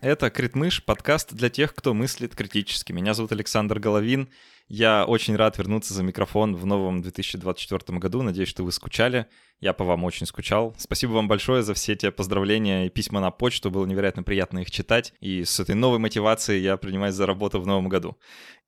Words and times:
Это 0.00 0.30
Критмыш, 0.30 0.82
подкаст 0.82 1.34
для 1.34 1.50
тех, 1.50 1.74
кто 1.74 1.92
мыслит 1.92 2.34
критически. 2.34 2.90
Меня 2.90 3.12
зовут 3.12 3.32
Александр 3.32 3.78
Головин. 3.78 4.30
Я 4.66 5.04
очень 5.04 5.36
рад 5.36 5.58
вернуться 5.58 5.92
за 5.92 6.02
микрофон 6.02 6.56
в 6.56 6.64
новом 6.64 7.02
2024 7.02 7.98
году. 7.98 8.22
Надеюсь, 8.22 8.48
что 8.48 8.64
вы 8.64 8.72
скучали. 8.72 9.26
Я 9.60 9.74
по 9.74 9.84
вам 9.84 10.04
очень 10.04 10.24
скучал. 10.24 10.74
Спасибо 10.78 11.10
вам 11.10 11.28
большое 11.28 11.62
за 11.62 11.74
все 11.74 11.96
те 11.96 12.10
поздравления 12.10 12.86
и 12.86 12.88
письма 12.88 13.20
на 13.20 13.30
почту. 13.30 13.70
Было 13.70 13.84
невероятно 13.84 14.22
приятно 14.22 14.60
их 14.60 14.70
читать. 14.70 15.12
И 15.20 15.44
с 15.44 15.60
этой 15.60 15.74
новой 15.74 15.98
мотивацией 15.98 16.62
я 16.62 16.78
принимаюсь 16.78 17.14
за 17.14 17.26
работу 17.26 17.60
в 17.60 17.66
новом 17.66 17.90
году. 17.90 18.16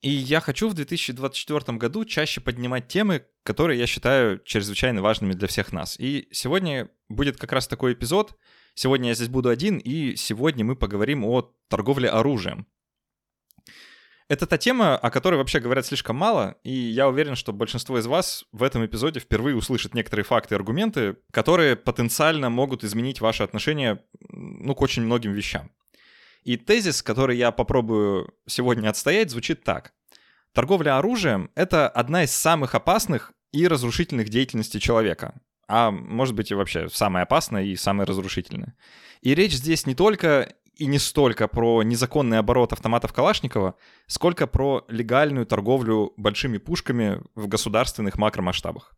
И 0.03 0.11
я 0.11 0.41
хочу 0.41 0.69
в 0.69 0.75
2024 0.75 1.79
году 1.79 2.05
чаще 2.05 2.43
поднимать 2.43 2.89
темы, 2.89 3.25
которые 3.43 3.81
я 3.81 3.87
считаю 3.87 4.39
чрезвычайно 4.45 5.01
важными 5.01 5.33
для 5.33 5.49
всех 5.49 5.73
нас. 5.73 5.99
И 5.99 6.29
сегодня 6.31 6.91
будет 7.09 7.39
как 7.39 7.53
раз 7.53 7.67
такой 7.69 7.95
эпизод— 7.95 8.37
Сегодня 8.75 9.11
я 9.11 9.15
здесь 9.15 9.29
буду 9.29 9.49
один, 9.49 9.79
и 9.79 10.17
сегодня 10.17 10.65
мы 10.65 10.77
поговорим 10.77 11.25
о 11.25 11.53
торговле 11.69 12.09
оружием. 12.09 12.67
Это 14.29 14.47
та 14.47 14.57
тема, 14.57 14.97
о 14.97 15.11
которой 15.11 15.35
вообще 15.37 15.61
говорят 15.61 15.85
слишком 15.85 16.17
мало, 16.17 16.57
и 16.65 16.73
я 16.73 17.07
уверен, 17.07 17.37
что 17.37 17.53
большинство 17.53 17.99
из 17.99 18.07
вас 18.07 18.45
в 18.51 18.63
этом 18.63 18.87
эпизоде 18.87 19.21
впервые 19.21 19.57
услышит 19.57 19.95
некоторые 19.95 20.25
факты 20.25 20.55
и 20.55 20.57
аргументы, 20.57 21.17
которые 21.33 21.77
потенциально 21.77 22.49
могут 22.49 22.83
изменить 22.83 23.21
ваше 23.21 23.43
отношение 23.43 24.03
ну, 24.31 24.75
к 24.75 24.81
очень 24.81 25.03
многим 25.03 25.33
вещам. 25.33 25.71
И 26.45 26.57
тезис, 26.57 27.03
который 27.03 27.37
я 27.37 27.51
попробую 27.51 28.35
сегодня 28.47 28.89
отстоять, 28.89 29.31
звучит 29.31 29.65
так. 29.65 29.93
Торговля 30.55 30.97
оружием— 30.97 31.51
это 31.55 31.89
одна 31.89 32.25
из 32.25 32.33
самых 32.33 32.75
опасных 32.75 33.33
и 33.53 33.69
разрушительных 33.69 34.31
деятельностей 34.31 34.81
человека 34.81 35.41
а 35.75 35.91
может 35.91 36.35
быть 36.35 36.51
и 36.51 36.55
вообще 36.55 36.91
самое 36.91 37.23
опасное 37.23 37.65
и 37.65 37.77
самое 37.77 38.07
разрушительное. 38.07 38.77
И 39.23 39.35
речь 39.35 39.55
здесь 39.55 39.87
не 39.87 39.95
только 39.95 40.55
и 40.77 40.85
не 40.85 40.99
столько 40.99 41.49
про 41.49 41.83
незаконный 41.83 42.39
оборот 42.39 42.75
автоматов 42.75 43.15
Калашникова, 43.15 43.77
сколько 44.07 44.47
про 44.47 44.85
легальную 44.89 45.47
торговлю 45.47 46.13
большими 46.19 46.59
пушками 46.59 47.23
в 47.35 47.49
государственных 47.49 48.19
макромасштабах. 48.19 48.93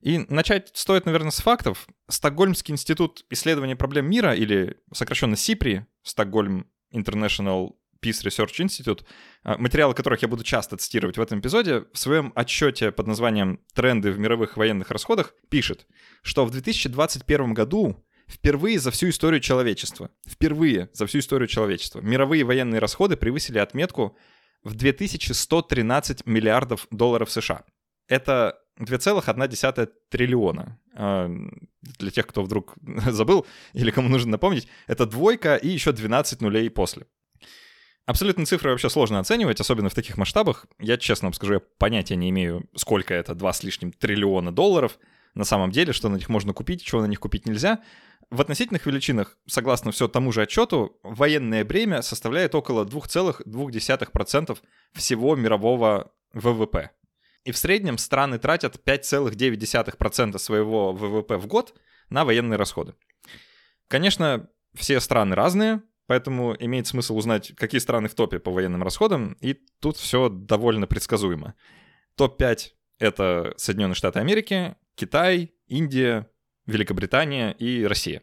И 0.00 0.24
начать 0.30 0.70
стоит, 0.72 1.04
наверное, 1.04 1.30
с 1.30 1.42
фактов. 1.42 1.86
Стокгольмский 2.08 2.72
институт 2.72 3.26
исследования 3.28 3.76
проблем 3.76 4.08
мира, 4.08 4.34
или 4.34 4.78
сокращенно 4.94 5.36
СИПРИ, 5.36 5.84
Stockholm 6.06 6.64
International 6.90 7.74
Peace 8.02 8.24
Research 8.24 8.60
Institute, 8.60 9.04
а, 9.42 9.56
материалы 9.58 9.94
которых 9.94 10.22
я 10.22 10.28
буду 10.28 10.44
часто 10.44 10.76
цитировать 10.76 11.18
в 11.18 11.20
этом 11.20 11.40
эпизоде, 11.40 11.84
в 11.92 11.98
своем 11.98 12.32
отчете 12.34 12.92
под 12.92 13.06
названием 13.06 13.60
«Тренды 13.74 14.12
в 14.12 14.18
мировых 14.18 14.56
военных 14.56 14.90
расходах» 14.90 15.34
пишет, 15.48 15.86
что 16.22 16.44
в 16.44 16.50
2021 16.50 17.54
году 17.54 18.04
впервые 18.28 18.78
за 18.78 18.90
всю 18.90 19.08
историю 19.08 19.40
человечества, 19.40 20.10
впервые 20.26 20.88
за 20.92 21.06
всю 21.06 21.18
историю 21.18 21.48
человечества, 21.48 22.00
мировые 22.00 22.44
военные 22.44 22.78
расходы 22.78 23.16
превысили 23.16 23.58
отметку 23.58 24.16
в 24.62 24.74
2113 24.74 26.26
миллиардов 26.26 26.86
долларов 26.90 27.30
США. 27.30 27.64
Это 28.08 28.58
2,1 28.78 29.88
триллиона. 30.10 30.78
А, 30.94 31.30
для 31.80 32.10
тех, 32.10 32.26
кто 32.26 32.42
вдруг 32.42 32.74
забыл 33.06 33.46
или 33.72 33.90
кому 33.90 34.08
нужно 34.08 34.32
напомнить, 34.32 34.68
это 34.86 35.06
двойка 35.06 35.56
и 35.56 35.68
еще 35.68 35.92
12 35.92 36.40
нулей 36.40 36.70
после. 36.70 37.06
Абсолютные 38.06 38.46
цифры 38.46 38.70
вообще 38.70 38.90
сложно 38.90 39.20
оценивать, 39.20 39.60
особенно 39.60 39.88
в 39.88 39.94
таких 39.94 40.16
масштабах. 40.16 40.66
Я, 40.78 40.96
честно 40.96 41.26
вам 41.26 41.32
скажу, 41.32 41.54
я 41.54 41.60
понятия 41.60 42.16
не 42.16 42.30
имею, 42.30 42.68
сколько 42.74 43.14
это, 43.14 43.34
два 43.34 43.52
с 43.52 43.62
лишним 43.62 43.92
триллиона 43.92 44.52
долларов 44.52 44.98
на 45.34 45.44
самом 45.44 45.70
деле, 45.70 45.92
что 45.92 46.08
на 46.08 46.16
них 46.16 46.28
можно 46.28 46.52
купить, 46.52 46.82
чего 46.82 47.00
на 47.02 47.06
них 47.06 47.20
купить 47.20 47.46
нельзя. 47.46 47.80
В 48.30 48.40
относительных 48.40 48.86
величинах, 48.86 49.38
согласно 49.46 49.92
все 49.92 50.08
тому 50.08 50.32
же 50.32 50.42
отчету, 50.42 50.98
военное 51.02 51.64
бремя 51.64 52.02
составляет 52.02 52.54
около 52.54 52.84
2,2% 52.84 54.58
всего 54.94 55.36
мирового 55.36 56.12
ВВП. 56.32 56.90
И 57.44 57.52
в 57.52 57.58
среднем 57.58 57.98
страны 57.98 58.38
тратят 58.38 58.80
5,9% 58.84 60.38
своего 60.38 60.92
ВВП 60.92 61.36
в 61.38 61.46
год 61.46 61.74
на 62.08 62.24
военные 62.24 62.56
расходы. 62.56 62.94
Конечно, 63.88 64.48
все 64.74 65.00
страны 65.00 65.34
разные, 65.34 65.82
Поэтому 66.10 66.56
имеет 66.58 66.88
смысл 66.88 67.16
узнать, 67.16 67.52
какие 67.54 67.78
страны 67.78 68.08
в 68.08 68.16
топе 68.16 68.40
по 68.40 68.50
военным 68.50 68.82
расходам, 68.82 69.36
и 69.40 69.54
тут 69.78 69.96
все 69.96 70.28
довольно 70.28 70.88
предсказуемо. 70.88 71.54
Топ-5— 72.16 72.70
это 72.98 73.54
Соединенные 73.56 73.94
Штаты 73.94 74.18
Америки, 74.18 74.74
Китай, 74.96 75.52
Индия, 75.68 76.28
Великобритания 76.66 77.52
и 77.52 77.84
Россия. 77.84 78.22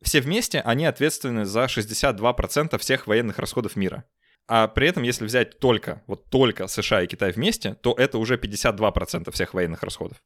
Все 0.00 0.20
вместе 0.20 0.60
они 0.60 0.84
ответственны 0.84 1.44
за 1.44 1.64
62% 1.64 2.78
всех 2.78 3.08
военных 3.08 3.40
расходов 3.40 3.74
мира. 3.74 4.04
А 4.46 4.68
при 4.68 4.86
этом, 4.86 5.02
если 5.02 5.24
взять 5.24 5.58
только, 5.58 6.04
вот 6.06 6.30
только 6.30 6.68
США 6.68 7.02
и 7.02 7.08
Китай 7.08 7.32
вместе, 7.32 7.74
то 7.74 7.94
это 7.94 8.18
уже 8.18 8.36
52% 8.36 9.32
всех 9.32 9.54
военных 9.54 9.82
расходов 9.82 10.22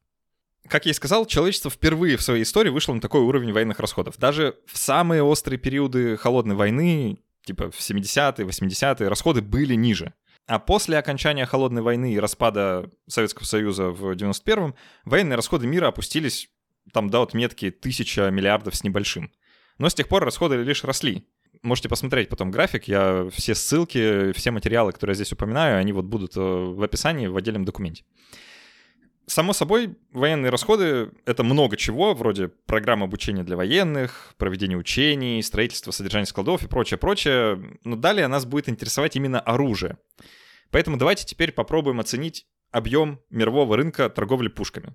как 0.70 0.86
я 0.86 0.92
и 0.92 0.94
сказал, 0.94 1.26
человечество 1.26 1.70
впервые 1.70 2.16
в 2.16 2.22
своей 2.22 2.44
истории 2.44 2.70
вышло 2.70 2.94
на 2.94 3.00
такой 3.00 3.20
уровень 3.20 3.52
военных 3.52 3.80
расходов. 3.80 4.16
Даже 4.18 4.56
в 4.66 4.78
самые 4.78 5.22
острые 5.22 5.58
периоды 5.58 6.16
холодной 6.16 6.54
войны, 6.54 7.18
типа 7.44 7.70
в 7.70 7.78
70-е, 7.78 8.46
80-е, 8.46 9.08
расходы 9.08 9.42
были 9.42 9.74
ниже. 9.74 10.14
А 10.46 10.58
после 10.58 10.98
окончания 10.98 11.44
холодной 11.44 11.82
войны 11.82 12.14
и 12.14 12.18
распада 12.18 12.88
Советского 13.08 13.44
Союза 13.44 13.90
в 13.90 14.12
91-м, 14.12 14.74
военные 15.04 15.36
расходы 15.36 15.66
мира 15.66 15.88
опустились 15.88 16.48
там 16.92 17.10
до 17.10 17.22
отметки 17.22 17.66
1000 17.66 18.30
миллиардов 18.30 18.74
с 18.74 18.84
небольшим. 18.84 19.30
Но 19.78 19.88
с 19.88 19.94
тех 19.94 20.08
пор 20.08 20.24
расходы 20.24 20.56
лишь 20.56 20.84
росли. 20.84 21.26
Можете 21.62 21.88
посмотреть 21.88 22.28
потом 22.28 22.50
график, 22.50 22.84
я 22.88 23.28
все 23.32 23.54
ссылки, 23.54 24.32
все 24.32 24.50
материалы, 24.50 24.92
которые 24.92 25.12
я 25.12 25.16
здесь 25.16 25.32
упоминаю, 25.32 25.78
они 25.78 25.92
вот 25.92 26.06
будут 26.06 26.36
э, 26.36 26.40
в 26.40 26.82
описании 26.82 27.26
в 27.26 27.36
отдельном 27.36 27.64
документе. 27.64 28.04
Само 29.26 29.52
собой, 29.52 29.96
военные 30.12 30.50
расходы— 30.50 31.12
это 31.24 31.44
много 31.44 31.76
чего, 31.76 32.14
вроде 32.14 32.48
программ 32.48 33.04
обучения 33.04 33.44
для 33.44 33.56
военных, 33.56 34.34
проведения 34.38 34.76
учений, 34.76 35.42
строительства, 35.42 35.92
содержания 35.92 36.26
складов 36.26 36.64
и 36.64 36.68
прочее-прочее. 36.68 37.78
Но 37.84 37.96
далее 37.96 38.26
нас 38.26 38.44
будет 38.44 38.68
интересовать 38.68 39.14
именно 39.14 39.38
оружие. 39.38 39.98
Поэтому 40.70 40.96
давайте 40.96 41.24
теперь 41.24 41.52
попробуем 41.52 42.00
оценить 42.00 42.46
объем 42.72 43.20
мирового 43.30 43.76
рынка 43.76 44.10
торговли 44.10 44.48
пушками. 44.48 44.94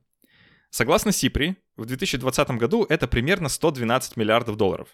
Согласно 0.70 1.14
СИПРИ, 1.14 1.56
в 1.78 1.86
2020 1.86 2.50
году 2.52 2.86
это 2.90 3.08
примерно 3.08 3.48
112 3.48 4.18
миллиардов 4.18 4.58
долларов. 4.58 4.90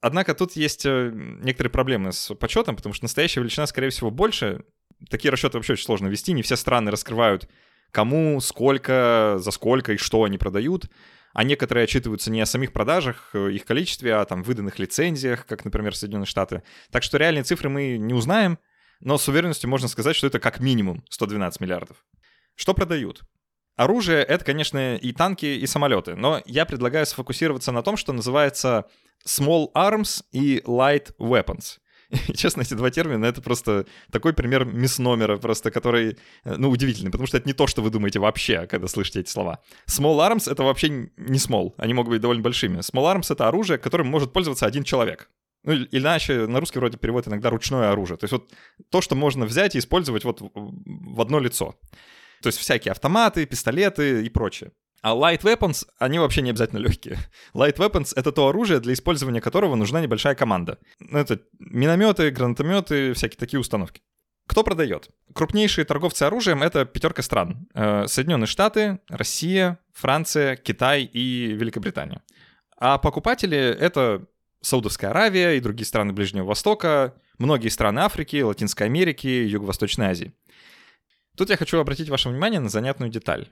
Однако 0.00 0.34
тут 0.34 0.56
есть 0.56 0.86
э, 0.86 1.12
некоторые 1.12 1.70
проблемы 1.70 2.12
с 2.12 2.34
подсчетом, 2.34 2.74
потому 2.74 2.94
что 2.94 3.04
настоящая 3.04 3.40
величина, 3.40 3.66
скорее 3.66 3.90
всего, 3.90 4.10
больше. 4.10 4.64
Такие 5.08 5.30
расчеты 5.30 5.58
вообще 5.58 5.74
очень 5.74 5.84
сложно 5.84 6.08
вести, 6.08 6.32
не 6.32 6.42
все 6.42 6.56
страны 6.56 6.90
раскрывают 6.90 7.48
кому, 7.90 8.40
сколько, 8.40 9.36
за 9.38 9.50
сколько 9.50 9.92
и 9.92 9.96
что 9.96 10.24
они 10.24 10.38
продают. 10.38 10.86
А 11.32 11.44
некоторые 11.44 11.84
отчитываются 11.84 12.30
не 12.30 12.40
о 12.40 12.46
самих 12.46 12.72
продажах, 12.72 13.30
э, 13.34 13.52
их 13.52 13.64
количестве, 13.64 14.14
а 14.16 14.24
там 14.24 14.42
выданных 14.42 14.78
лицензиях, 14.78 15.46
как, 15.46 15.64
например, 15.64 15.94
Соединенные 15.94 16.26
Штаты. 16.26 16.62
Так 16.90 17.04
что 17.04 17.18
реальные 17.18 17.44
цифры 17.44 17.68
мы 17.68 17.98
не 17.98 18.14
узнаем, 18.14 18.58
но 18.98 19.16
с 19.16 19.28
уверенностью 19.28 19.70
можно 19.70 19.86
сказать, 19.88 20.16
что 20.16 20.26
это 20.26 20.40
как 20.40 20.58
минимум 20.60 21.04
112 21.08 21.60
миллиардов. 21.60 22.04
Что 22.56 22.74
продают? 22.74 23.22
Оружие— 23.76 24.24
это, 24.28 24.44
конечно, 24.44 24.96
и 24.96 25.12
танки, 25.12 25.46
и 25.46 25.66
самолеты, 25.66 26.16
но 26.16 26.42
я 26.46 26.66
предлагаю 26.66 27.06
сфокусироваться 27.06 27.70
на 27.70 27.82
том, 27.82 27.96
что 27.96 28.12
называется 28.12 28.86
small 29.24 29.68
arms 29.74 30.24
и 30.32 30.60
light 30.66 31.14
weapons— 31.18 31.78
и, 32.10 32.32
честно, 32.36 32.62
эти 32.62 32.74
два 32.74 32.90
термина— 32.90 33.24
это 33.26 33.40
просто 33.40 33.86
такой 34.10 34.32
пример 34.32 34.64
мисс-номера, 34.64 35.36
просто 35.36 35.70
который, 35.70 36.16
э, 36.44 36.56
ну, 36.56 36.70
удивительный, 36.70 37.10
потому 37.10 37.26
что 37.26 37.36
это 37.36 37.48
не 37.48 37.54
то, 37.54 37.66
что 37.66 37.82
вы 37.82 37.90
думаете 37.90 38.18
вообще, 38.18 38.66
когда 38.66 38.88
слышите 38.88 39.20
эти 39.20 39.30
слова. 39.30 39.60
Small 39.88 40.18
arms— 40.18 40.50
это 40.52 40.62
вообще 40.62 40.88
не 40.88 41.38
small, 41.38 41.74
они 41.76 41.94
могут 41.94 42.10
быть 42.10 42.20
довольно 42.20 42.42
большими. 42.42 42.78
Small 42.78 43.14
arms— 43.14 43.26
это 43.32 43.48
оружие, 43.48 43.78
которым 43.78 44.08
может 44.08 44.32
пользоваться 44.32 44.66
один 44.66 44.84
человек. 44.84 45.30
Ну, 45.62 45.74
иначе 45.90 46.46
на 46.46 46.58
русский 46.58 46.78
вроде 46.78 46.96
перевод 46.96 47.28
иногда 47.28 47.50
ручное 47.50 47.92
оружие. 47.92 48.16
То 48.16 48.24
есть 48.24 48.32
вот 48.32 48.50
то, 48.90 49.00
что 49.00 49.14
можно 49.14 49.44
взять 49.44 49.76
и 49.76 49.78
использовать 49.78 50.24
вот 50.24 50.40
в 50.40 51.20
одно 51.20 51.38
лицо. 51.38 51.74
То 52.42 52.46
есть 52.46 52.58
всякие 52.58 52.92
автоматы, 52.92 53.44
пистолеты 53.44 54.24
и 54.24 54.30
прочее. 54.30 54.72
А 55.02 55.14
light 55.14 55.42
weapons, 55.42 55.86
они 55.98 56.18
вообще 56.18 56.42
не 56.42 56.50
обязательно 56.50 56.78
легкие. 56.78 57.18
Light 57.54 57.76
weapons— 57.76 58.12
это 58.16 58.32
то 58.32 58.48
оружие, 58.48 58.80
для 58.80 58.92
использования 58.92 59.40
которого 59.40 59.74
нужна 59.74 60.00
небольшая 60.00 60.34
команда. 60.34 60.78
Ну, 60.98 61.18
это 61.18 61.40
минометы, 61.58 62.30
гранатометы, 62.30 63.14
всякие 63.14 63.38
такие 63.38 63.60
установки. 63.60 64.02
Кто 64.46 64.62
продает? 64.62 65.08
Крупнейшие 65.32 65.84
торговцы 65.84 66.24
оружием— 66.24 66.62
это 66.64 66.84
пятерка 66.84 67.22
стран. 67.22 67.68
Э, 67.72 68.06
Соединенные 68.08 68.46
Штаты, 68.46 68.98
Россия, 69.08 69.78
Франция, 69.94 70.56
Китай 70.56 71.04
и 71.04 71.52
Великобритания. 71.52 72.22
А 72.76 72.98
покупатели— 72.98 73.56
это 73.80 74.26
Саудовская 74.60 75.10
Аравия 75.10 75.52
и 75.52 75.60
другие 75.60 75.86
страны 75.86 76.12
Ближнего 76.12 76.44
Востока, 76.44 77.14
многие 77.38 77.68
страны 77.68 78.00
Африки, 78.00 78.42
Латинской 78.42 78.86
Америки, 78.86 79.28
Юго-Восточной 79.28 80.08
Азии. 80.08 80.34
Тут 81.36 81.48
я 81.48 81.56
хочу 81.56 81.78
обратить 81.78 82.10
ваше 82.10 82.28
внимание 82.28 82.60
на 82.60 82.68
занятную 82.68 83.10
деталь. 83.10 83.48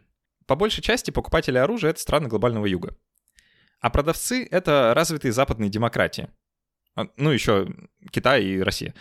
По 0.49 0.57
большей 0.57 0.83
части 0.83 1.11
покупатели 1.11 1.59
оружия— 1.59 1.91
это 1.93 2.01
страны 2.01 2.27
глобального 2.27 2.65
юга. 2.65 2.97
А 3.81 3.91
продавцы— 3.91 4.49
это 4.51 4.95
развитые 4.97 5.31
западные 5.31 5.69
демократии. 5.69 6.31
А, 6.97 7.07
ну, 7.19 7.31
еще 7.31 7.69
Китай 8.11 8.45
и 8.45 8.63
Россия. 8.63 8.95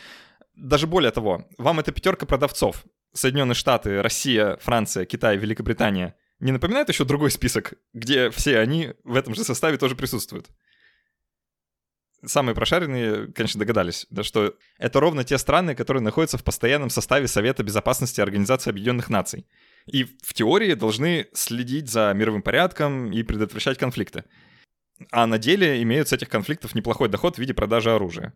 Даже 0.55 0.87
более 0.87 1.11
того, 1.11 1.47
вам 1.57 1.79
эта 1.79 1.93
пятерка 1.93 2.25
продавцов, 2.25 2.83
Соединенные 3.13 3.55
Штаты, 3.55 4.01
Россия, 4.01 4.57
Франция, 4.57 5.05
Китай, 5.05 5.37
Великобритания, 5.37 6.15
не 6.39 6.51
напоминает 6.51 6.89
еще 6.89 7.05
другой 7.05 7.31
список, 7.31 7.75
где 7.93 8.29
все 8.29 8.59
они 8.59 8.93
в 9.05 9.15
этом 9.15 9.33
же 9.33 9.45
составе 9.45 9.77
тоже 9.77 9.95
присутствуют? 9.95 10.47
Самые 12.25 12.55
прошаренные, 12.55 13.31
конечно, 13.31 13.59
догадались, 13.59 14.07
да, 14.09 14.23
что 14.23 14.55
это 14.79 14.99
ровно 14.99 15.23
те 15.23 15.37
страны, 15.37 15.75
которые 15.75 16.01
находятся 16.01 16.39
в 16.39 16.43
постоянном 16.43 16.89
составе 16.89 17.27
Совета 17.27 17.63
Безопасности 17.63 18.21
Организации 18.21 18.71
Объединенных 18.71 19.09
Наций. 19.09 19.45
И 19.85 20.03
в 20.03 20.33
теории 20.33 20.73
должны 20.73 21.27
следить 21.33 21.89
за 21.89 22.11
мировым 22.15 22.41
порядком 22.41 23.11
и 23.11 23.21
предотвращать 23.21 23.77
конфликты. 23.77 24.23
А 25.11 25.27
на 25.27 25.37
деле 25.37 25.81
имеют 25.83 26.09
с 26.09 26.13
этих 26.13 26.27
конфликтов 26.27 26.73
неплохой 26.73 27.07
доход 27.07 27.35
в 27.35 27.39
виде 27.39 27.53
продажи 27.53 27.91
оружия. 27.91 28.33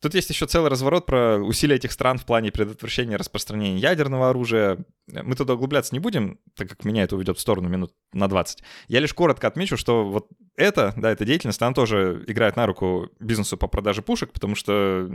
Тут 0.00 0.14
есть 0.14 0.30
еще 0.30 0.46
целый 0.46 0.70
разворот 0.70 1.06
про 1.06 1.38
усилия 1.38 1.76
этих 1.76 1.90
стран 1.90 2.18
в 2.18 2.24
плане 2.24 2.52
предотвращения 2.52 3.16
распространения 3.16 3.78
ядерного 3.78 4.30
оружия. 4.30 4.78
Мы 5.08 5.34
туда 5.34 5.54
углубляться 5.54 5.94
не 5.94 5.98
будем, 5.98 6.38
так 6.54 6.68
как 6.68 6.84
меня 6.84 7.02
это 7.02 7.16
уведет 7.16 7.36
в 7.36 7.40
сторону 7.40 7.68
минут 7.68 7.92
на 8.12 8.28
20. 8.28 8.62
Я 8.86 9.00
лишь 9.00 9.12
коротко 9.12 9.48
отмечу, 9.48 9.76
что 9.76 10.08
вот 10.08 10.28
это, 10.56 10.94
да, 10.96 11.10
эта 11.10 11.24
деятельность, 11.24 11.60
она 11.62 11.74
тоже 11.74 12.22
играет 12.28 12.54
на 12.54 12.66
руку 12.66 13.10
бизнесу 13.18 13.56
по 13.56 13.66
продаже 13.66 14.02
пушек, 14.02 14.32
потому 14.32 14.54
что 14.54 15.10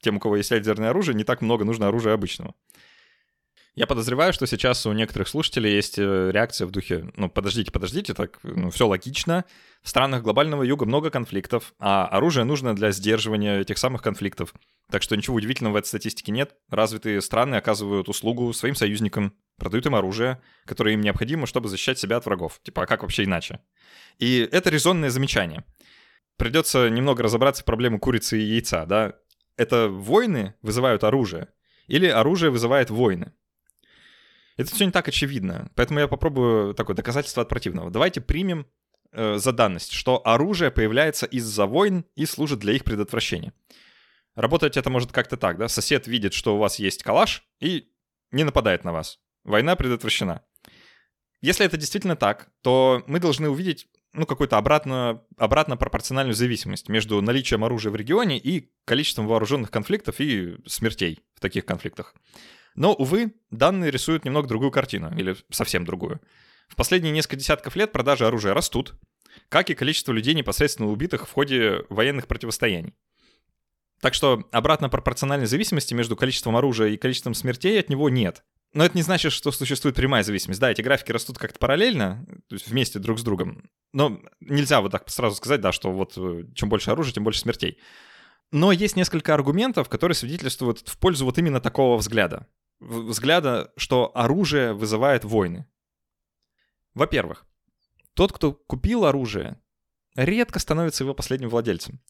тем, 0.00 0.16
у 0.16 0.20
кого 0.20 0.36
есть 0.36 0.50
ядерное 0.50 0.90
оружие, 0.90 1.16
не 1.16 1.24
так 1.24 1.42
много 1.42 1.64
нужно 1.64 1.88
оружия 1.88 2.14
обычного. 2.14 2.54
Я 3.80 3.86
подозреваю, 3.86 4.34
что 4.34 4.46
сейчас 4.46 4.84
у 4.84 4.92
некоторых 4.92 5.26
слушателей 5.26 5.74
есть 5.74 5.98
э, 5.98 6.30
реакция 6.32 6.66
в 6.66 6.70
духе, 6.70 7.10
ну, 7.16 7.30
подождите, 7.30 7.72
подождите, 7.72 8.12
так, 8.12 8.38
ну, 8.42 8.68
все 8.68 8.86
логично. 8.86 9.46
В 9.82 9.88
странах 9.88 10.22
глобального 10.22 10.62
юга 10.62 10.84
много 10.84 11.08
конфликтов, 11.08 11.72
а 11.78 12.04
оружие 12.04 12.44
нужно 12.44 12.76
для 12.76 12.90
сдерживания 12.90 13.60
этих 13.60 13.78
самых 13.78 14.02
конфликтов. 14.02 14.52
Так 14.90 15.00
что 15.00 15.16
ничего 15.16 15.36
удивительного 15.36 15.72
в 15.72 15.76
этой 15.76 15.86
статистике 15.86 16.30
нет. 16.30 16.56
Развитые 16.68 17.22
страны 17.22 17.54
оказывают 17.54 18.10
услугу 18.10 18.52
своим 18.52 18.74
союзникам, 18.74 19.32
продают 19.56 19.86
им 19.86 19.94
оружие, 19.94 20.42
которое 20.66 20.92
им 20.92 21.00
необходимо, 21.00 21.46
чтобы 21.46 21.70
защищать 21.70 21.98
себя 21.98 22.18
от 22.18 22.26
врагов. 22.26 22.60
Типа, 22.62 22.82
а 22.82 22.86
как 22.86 23.00
вообще 23.00 23.24
иначе? 23.24 23.60
И 24.18 24.46
это 24.52 24.68
резонное 24.68 25.08
замечание. 25.08 25.64
Придется 26.36 26.90
немного 26.90 27.22
разобраться 27.22 27.62
в 27.62 27.64
проблему 27.64 27.98
курицы 27.98 28.38
и 28.38 28.44
яйца, 28.44 28.84
да? 28.84 29.14
Это 29.56 29.88
войны 29.88 30.52
вызывают 30.60 31.02
оружие? 31.02 31.48
Или 31.86 32.08
оружие 32.08 32.50
вызывает 32.50 32.90
войны? 32.90 33.32
Это 34.60 34.74
все 34.74 34.84
не 34.84 34.92
так 34.92 35.08
очевидно. 35.08 35.70
Поэтому 35.74 36.00
я 36.00 36.06
попробую 36.06 36.74
такое 36.74 36.94
доказательство 36.94 37.42
от 37.42 37.48
противного. 37.48 37.90
Давайте 37.90 38.20
примем 38.20 38.66
э, 39.10 39.38
за 39.38 39.52
данность, 39.52 39.92
что 39.92 40.20
оружие 40.22 40.70
появляется 40.70 41.24
из-за 41.24 41.64
войн 41.64 42.04
и 42.14 42.26
служит 42.26 42.58
для 42.58 42.74
их 42.74 42.84
предотвращения. 42.84 43.54
Работать 44.34 44.76
это 44.76 44.90
может 44.90 45.12
как-то 45.12 45.38
так, 45.38 45.56
да? 45.56 45.68
Сосед 45.68 46.06
видит, 46.06 46.34
что 46.34 46.56
у 46.56 46.58
вас 46.58 46.78
есть 46.78 47.02
калаш 47.02 47.42
и 47.58 47.88
не 48.32 48.44
нападает 48.44 48.84
на 48.84 48.92
вас. 48.92 49.18
Война 49.44 49.76
предотвращена. 49.76 50.42
Если 51.40 51.64
это 51.64 51.78
действительно 51.78 52.16
так, 52.16 52.50
то 52.60 53.02
мы 53.06 53.18
должны 53.18 53.48
увидеть 53.48 53.88
ну, 54.12 54.26
какую-то 54.26 54.58
обратно, 54.58 55.22
обратно 55.38 55.78
пропорциональную 55.78 56.34
зависимость 56.34 56.90
между 56.90 57.22
наличием 57.22 57.64
оружия 57.64 57.90
в 57.90 57.96
регионе 57.96 58.38
и 58.38 58.70
количеством 58.84 59.26
вооруженных 59.26 59.70
конфликтов 59.70 60.20
и 60.20 60.56
смертей 60.66 61.20
в 61.34 61.40
таких 61.40 61.64
конфликтах. 61.64 62.14
Но, 62.74 62.94
увы, 62.94 63.34
данные 63.50 63.90
рисуют 63.90 64.24
немного 64.24 64.48
другую 64.48 64.70
картину, 64.70 65.14
или 65.16 65.36
совсем 65.50 65.84
другую. 65.84 66.20
В 66.68 66.76
последние 66.76 67.12
несколько 67.12 67.36
десятков 67.36 67.76
лет 67.76 67.92
продажи 67.92 68.26
оружия 68.26 68.54
растут, 68.54 68.94
как 69.48 69.70
и 69.70 69.74
количество 69.74 70.12
людей, 70.12 70.34
непосредственно 70.34 70.88
убитых 70.88 71.28
в 71.28 71.32
ходе 71.32 71.84
военных 71.88 72.26
противостояний. 72.26 72.94
Так 74.00 74.14
что 74.14 74.48
обратно 74.52 74.88
пропорциональной 74.88 75.46
зависимости 75.46 75.92
между 75.94 76.16
количеством 76.16 76.56
оружия 76.56 76.88
и 76.88 76.96
количеством 76.96 77.34
смертей 77.34 77.78
от 77.78 77.90
него 77.90 78.08
нет. 78.08 78.44
Но 78.72 78.84
это 78.84 78.96
не 78.96 79.02
значит, 79.02 79.32
что 79.32 79.50
существует 79.50 79.96
прямая 79.96 80.22
зависимость. 80.22 80.60
Да, 80.60 80.70
эти 80.70 80.80
графики 80.80 81.10
растут 81.10 81.38
как-то 81.38 81.58
параллельно, 81.58 82.24
то 82.48 82.54
есть 82.54 82.68
вместе 82.68 83.00
друг 83.00 83.18
с 83.18 83.22
другом. 83.22 83.68
Но 83.92 84.20
нельзя 84.40 84.80
вот 84.80 84.92
так 84.92 85.10
сразу 85.10 85.34
сказать, 85.34 85.60
да, 85.60 85.72
что 85.72 85.90
вот 85.90 86.14
э, 86.16 86.44
чем 86.54 86.68
больше 86.68 86.92
оружия, 86.92 87.12
тем 87.12 87.24
больше 87.24 87.40
смертей. 87.40 87.78
Но 88.52 88.70
есть 88.70 88.96
несколько 88.96 89.34
аргументов, 89.34 89.88
которые 89.88 90.14
свидетельствуют 90.14 90.88
в 90.88 90.98
пользу 90.98 91.24
вот 91.24 91.38
именно 91.38 91.60
такого 91.60 91.96
взгляда 91.96 92.46
взгляда, 92.80 93.72
что 93.76 94.10
оружие 94.14 94.72
вызывает 94.72 95.24
войны. 95.24 95.66
Во-первых, 96.94 97.46
тот, 98.14 98.32
кто 98.32 98.52
купил 98.52 99.04
оружие, 99.04 99.60
редко 100.16 100.58
становится 100.58 101.04
его 101.04 101.14
последним 101.14 101.48
владельцем. 101.48 102.00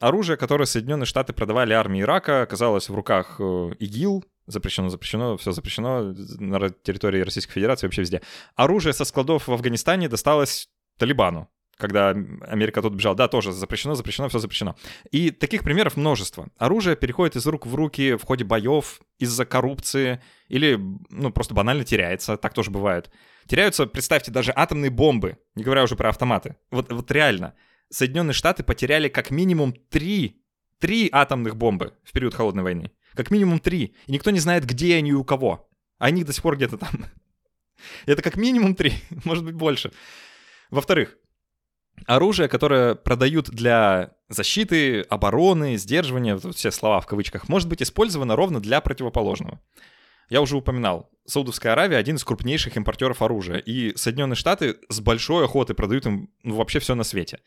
Оружие, 0.00 0.36
которое 0.36 0.66
Соединенные 0.66 1.06
Штаты 1.06 1.32
продавали 1.32 1.72
армии 1.72 2.02
Ирака, 2.02 2.42
оказалось 2.42 2.88
в 2.88 2.94
руках 2.94 3.36
э, 3.38 3.70
ИГИЛ, 3.78 4.24
запрещено, 4.46 4.88
запрещено, 4.88 5.36
все 5.36 5.52
запрещено 5.52 6.14
на 6.38 6.68
территории 6.70 7.20
Российской 7.20 7.52
Федерации, 7.52 7.86
вообще 7.86 8.02
везде. 8.02 8.22
Оружие 8.56 8.92
со 8.92 9.04
складов 9.04 9.46
в 9.46 9.52
Афганистане 9.52 10.08
досталось 10.08 10.68
Талибану, 10.98 11.48
когда 11.76 12.10
Америка 12.10 12.82
тут 12.82 12.94
бежала, 12.94 13.16
да, 13.16 13.28
тоже 13.28 13.52
запрещено, 13.52 13.94
запрещено, 13.94 14.28
все 14.28 14.38
запрещено. 14.38 14.76
И 15.10 15.30
таких 15.30 15.62
примеров 15.62 15.96
множество. 15.96 16.48
Оружие 16.58 16.96
переходит 16.96 17.36
из 17.36 17.46
рук 17.46 17.66
в 17.66 17.74
руки 17.74 18.14
в 18.14 18.24
ходе 18.24 18.44
боев 18.44 19.00
из-за 19.18 19.44
коррупции 19.44 20.22
или, 20.48 20.78
ну, 21.10 21.30
просто 21.30 21.54
банально 21.54 21.84
теряется, 21.84 22.36
так 22.36 22.54
тоже 22.54 22.70
бывает. 22.70 23.10
Теряются, 23.46 23.86
представьте, 23.86 24.30
даже 24.30 24.52
атомные 24.54 24.90
бомбы, 24.90 25.38
не 25.54 25.64
говоря 25.64 25.82
уже 25.82 25.96
про 25.96 26.08
автоматы. 26.08 26.56
Вот, 26.70 26.92
вот 26.92 27.10
реально, 27.10 27.54
Соединенные 27.90 28.34
Штаты 28.34 28.62
потеряли 28.62 29.08
как 29.08 29.30
минимум 29.30 29.72
три, 29.72 30.42
три 30.78 31.08
атомных 31.12 31.56
бомбы 31.56 31.94
в 32.04 32.12
период 32.12 32.34
Холодной 32.34 32.62
войны. 32.62 32.90
Как 33.14 33.30
минимум 33.30 33.60
три. 33.60 33.94
И 34.06 34.12
никто 34.12 34.30
не 34.30 34.40
знает, 34.40 34.64
где 34.64 34.96
они 34.96 35.10
и 35.10 35.14
у 35.14 35.24
кого. 35.24 35.68
Они 35.98 36.24
до 36.24 36.32
сих 36.32 36.42
пор 36.42 36.56
где-то 36.56 36.78
там. 36.78 36.90
Это 38.06 38.22
как 38.22 38.36
минимум 38.36 38.74
три, 38.74 38.94
может 39.24 39.44
быть 39.44 39.54
больше. 39.54 39.92
Во-вторых, 40.70 41.16
оружие, 42.06 42.48
которое 42.48 42.94
продают 42.94 43.50
для 43.50 44.12
защиты, 44.28 45.00
обороны, 45.02 45.76
сдерживания, 45.76 46.36
вот 46.36 46.56
все 46.56 46.70
слова 46.70 47.00
в 47.00 47.06
кавычках, 47.06 47.48
может 47.48 47.68
быть 47.68 47.82
использовано 47.82 48.36
ровно 48.36 48.60
для 48.60 48.80
противоположного. 48.80 49.60
Я 50.30 50.40
уже 50.40 50.56
упоминал, 50.56 51.10
Саудовская 51.26 51.72
Аравия 51.72 51.98
один 51.98 52.16
из 52.16 52.24
крупнейших 52.24 52.76
импортеров 52.76 53.22
оружия, 53.22 53.58
и 53.58 53.96
Соединенные 53.96 54.36
Штаты 54.36 54.76
с 54.88 55.00
большой 55.00 55.44
охотой 55.44 55.76
продают 55.76 56.06
им 56.06 56.30
ну, 56.42 56.54
вообще 56.56 56.78
все 56.78 56.94
на 56.94 57.04
свете. 57.04 57.40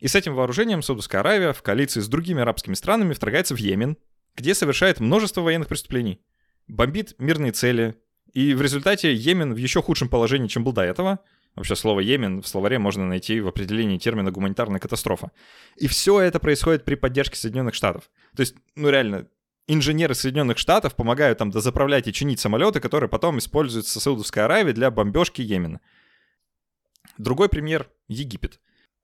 И 0.00 0.08
с 0.08 0.14
этим 0.14 0.34
вооружением 0.34 0.82
Саудовская 0.82 1.20
Аравия 1.20 1.52
в 1.52 1.62
коалиции 1.62 2.00
с 2.00 2.08
другими 2.08 2.42
арабскими 2.42 2.74
странами 2.74 3.14
вторгается 3.14 3.54
в 3.54 3.58
Йемен, 3.58 3.96
где 4.36 4.54
совершает 4.54 5.00
множество 5.00 5.40
военных 5.40 5.68
преступлений, 5.68 6.20
бомбит 6.68 7.14
мирные 7.18 7.52
цели, 7.52 7.96
и 8.32 8.54
в 8.54 8.62
результате 8.62 9.12
Йемен 9.12 9.54
в 9.54 9.56
еще 9.56 9.82
худшем 9.82 10.08
положении, 10.08 10.48
чем 10.48 10.64
был 10.64 10.72
до 10.72 10.82
этого– 10.82 11.20
Вообще 11.56 11.74
слово 11.74 12.00
«Йемен» 12.00 12.42
в 12.42 12.48
словаре 12.48 12.78
можно 12.78 13.06
найти 13.06 13.40
в 13.40 13.48
определении 13.48 13.98
термина 13.98 14.30
«гуманитарная 14.30 14.80
катастрофа». 14.80 15.32
И 15.76 15.88
все 15.88 16.20
это 16.20 16.38
происходит 16.38 16.84
при 16.84 16.94
поддержке 16.94 17.36
Соединенных 17.36 17.74
Штатов. 17.74 18.10
То 18.36 18.40
есть, 18.40 18.54
ну 18.76 18.88
реально, 18.88 19.26
инженеры 19.66 20.14
Соединенных 20.14 20.58
Штатов 20.58 20.94
помогают 20.94 21.38
там 21.38 21.50
дозаправлять 21.50 22.06
и 22.06 22.12
чинить 22.12 22.40
самолеты, 22.40 22.80
которые 22.80 23.10
потом 23.10 23.38
используются 23.38 23.98
в 23.98 24.02
Саудовской 24.02 24.44
Аравии 24.44 24.72
для 24.72 24.90
бомбежки 24.90 25.42
Йемена. 25.42 25.80
Другой 27.18 27.48
пример— 27.48 27.90
Египет. 28.08 28.60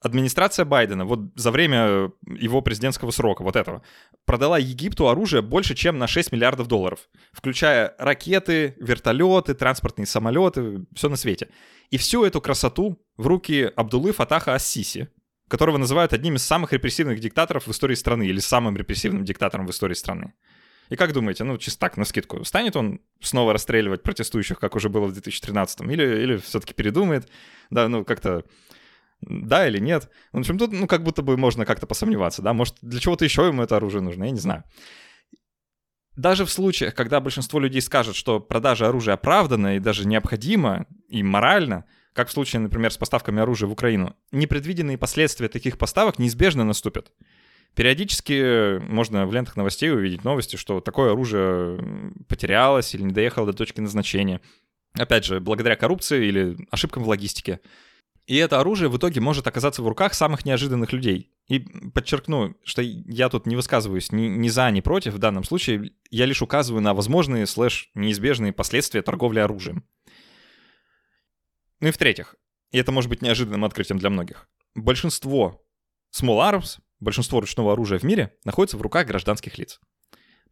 Администрация 0.06 0.64
Байдена 0.64 1.04
вот 1.04 1.32
за 1.34 1.50
время 1.50 2.12
его 2.26 2.62
президентского 2.62 3.10
срока, 3.10 3.42
вот 3.42 3.56
этого, 3.56 3.82
продала 4.24 4.56
Египту 4.58 5.08
оружие 5.08 5.42
больше, 5.42 5.74
чем 5.74 5.98
на 5.98 6.06
6 6.06 6.32
миллиардов 6.32 6.68
долларов, 6.68 7.08
включая 7.32 7.94
ракеты, 7.98 8.76
вертолеты, 8.78 9.54
транспортные 9.54 10.06
самолеты, 10.06 10.86
все 10.94 11.08
на 11.08 11.16
свете. 11.16 11.48
И 11.90 11.98
всю 11.98 12.24
эту 12.24 12.40
красоту 12.40 13.02
в 13.16 13.26
руки 13.26 13.70
Абдулы 13.76 14.12
Фатаха 14.12 14.54
Ассиси, 14.54 15.08
которого 15.48 15.76
называют 15.76 16.12
одним 16.12 16.36
из 16.36 16.44
самых 16.44 16.72
репрессивных 16.72 17.20
диктаторов 17.20 17.66
в 17.66 17.70
истории 17.70 17.94
страны 17.94 18.26
или 18.26 18.38
самым 18.38 18.76
репрессивным 18.76 19.24
диктатором 19.24 19.66
в 19.66 19.70
истории 19.70 19.94
страны. 19.94 20.34
И 20.88 20.96
как 20.96 21.12
думаете, 21.12 21.42
ну, 21.44 21.58
чисто 21.58 21.80
так, 21.80 21.96
на 21.96 22.04
скидку, 22.04 22.44
станет 22.44 22.76
он 22.76 23.00
снова 23.20 23.52
расстреливать 23.52 24.02
протестующих, 24.02 24.60
как 24.60 24.76
уже 24.76 24.88
было 24.88 25.06
в 25.06 25.12
2013 25.12 25.80
или, 25.80 26.22
или 26.22 26.36
все-таки 26.36 26.74
передумает? 26.74 27.28
Да, 27.70 27.88
ну, 27.88 28.04
как-то 28.04 28.44
да 29.20 29.66
или 29.66 29.78
нет. 29.78 30.10
В 30.32 30.38
общем, 30.38 30.58
тут, 30.58 30.72
ну, 30.72 30.86
как 30.86 31.02
будто 31.02 31.22
бы 31.22 31.36
можно 31.36 31.64
как-то 31.64 31.86
посомневаться, 31.86 32.42
да, 32.42 32.52
может, 32.52 32.76
для 32.82 33.00
чего-то 33.00 33.24
еще 33.24 33.46
ему 33.46 33.62
это 33.62 33.76
оружие 33.76 34.02
нужно, 34.02 34.24
я 34.24 34.30
не 34.30 34.40
знаю. 34.40 34.64
Даже 36.16 36.46
в 36.46 36.50
случаях, 36.50 36.94
когда 36.94 37.20
большинство 37.20 37.60
людей 37.60 37.82
скажет, 37.82 38.16
что 38.16 38.40
продажа 38.40 38.88
оружия 38.88 39.14
оправдана 39.14 39.76
и 39.76 39.80
даже 39.80 40.06
необходима 40.06 40.86
и 41.08 41.22
морально, 41.22 41.84
как 42.14 42.28
в 42.28 42.32
случае, 42.32 42.60
например, 42.60 42.90
с 42.90 42.96
поставками 42.96 43.42
оружия 43.42 43.68
в 43.68 43.72
Украину, 43.72 44.16
непредвиденные 44.32 44.96
последствия 44.96 45.48
таких 45.48 45.76
поставок 45.76 46.18
неизбежно 46.18 46.64
наступят. 46.64 47.12
Периодически 47.74 48.78
можно 48.78 49.26
в 49.26 49.34
лентах 49.34 49.56
новостей 49.56 49.92
увидеть 49.92 50.24
новости, 50.24 50.56
что 50.56 50.80
такое 50.80 51.12
оружие 51.12 51.78
потерялось 52.26 52.94
или 52.94 53.02
не 53.02 53.12
доехало 53.12 53.48
до 53.48 53.52
точки 53.52 53.80
назначения. 53.80 54.40
Опять 54.94 55.26
же, 55.26 55.40
благодаря 55.40 55.76
коррупции 55.76 56.26
или 56.26 56.56
ошибкам 56.70 57.02
в 57.04 57.08
логистике. 57.08 57.60
И 58.26 58.36
это 58.36 58.58
оружие 58.58 58.88
в 58.88 58.96
итоге 58.96 59.20
может 59.20 59.46
оказаться 59.46 59.82
в 59.82 59.88
руках 59.88 60.12
самых 60.12 60.44
неожиданных 60.44 60.92
людей. 60.92 61.32
И 61.46 61.60
подчеркну, 61.60 62.56
что 62.64 62.82
я 62.82 63.28
тут 63.28 63.46
не 63.46 63.54
высказываюсь 63.54 64.10
ни, 64.10 64.22
ни 64.22 64.48
за, 64.48 64.68
ни 64.72 64.80
против 64.80 65.14
в 65.14 65.18
данном 65.18 65.44
случае. 65.44 65.92
Я 66.10 66.26
лишь 66.26 66.42
указываю 66.42 66.82
на 66.82 66.92
возможные 66.92 67.46
слэш 67.46 67.90
неизбежные 67.94 68.52
последствия 68.52 69.02
торговли 69.02 69.38
оружием. 69.38 69.84
Ну 71.78 71.88
и 71.88 71.90
в-третьих, 71.92 72.34
и 72.72 72.78
это 72.78 72.90
может 72.90 73.08
быть 73.08 73.22
неожиданным 73.22 73.64
открытием 73.64 73.98
для 73.98 74.10
многих, 74.10 74.48
большинство 74.74 75.62
small 76.12 76.52
arms, 76.52 76.78
большинство 77.00 77.40
ручного 77.40 77.74
оружия 77.74 77.98
в 77.98 78.02
мире 78.02 78.34
находится 78.44 78.76
в 78.76 78.82
руках 78.82 79.06
гражданских 79.06 79.56
лиц. 79.58 79.78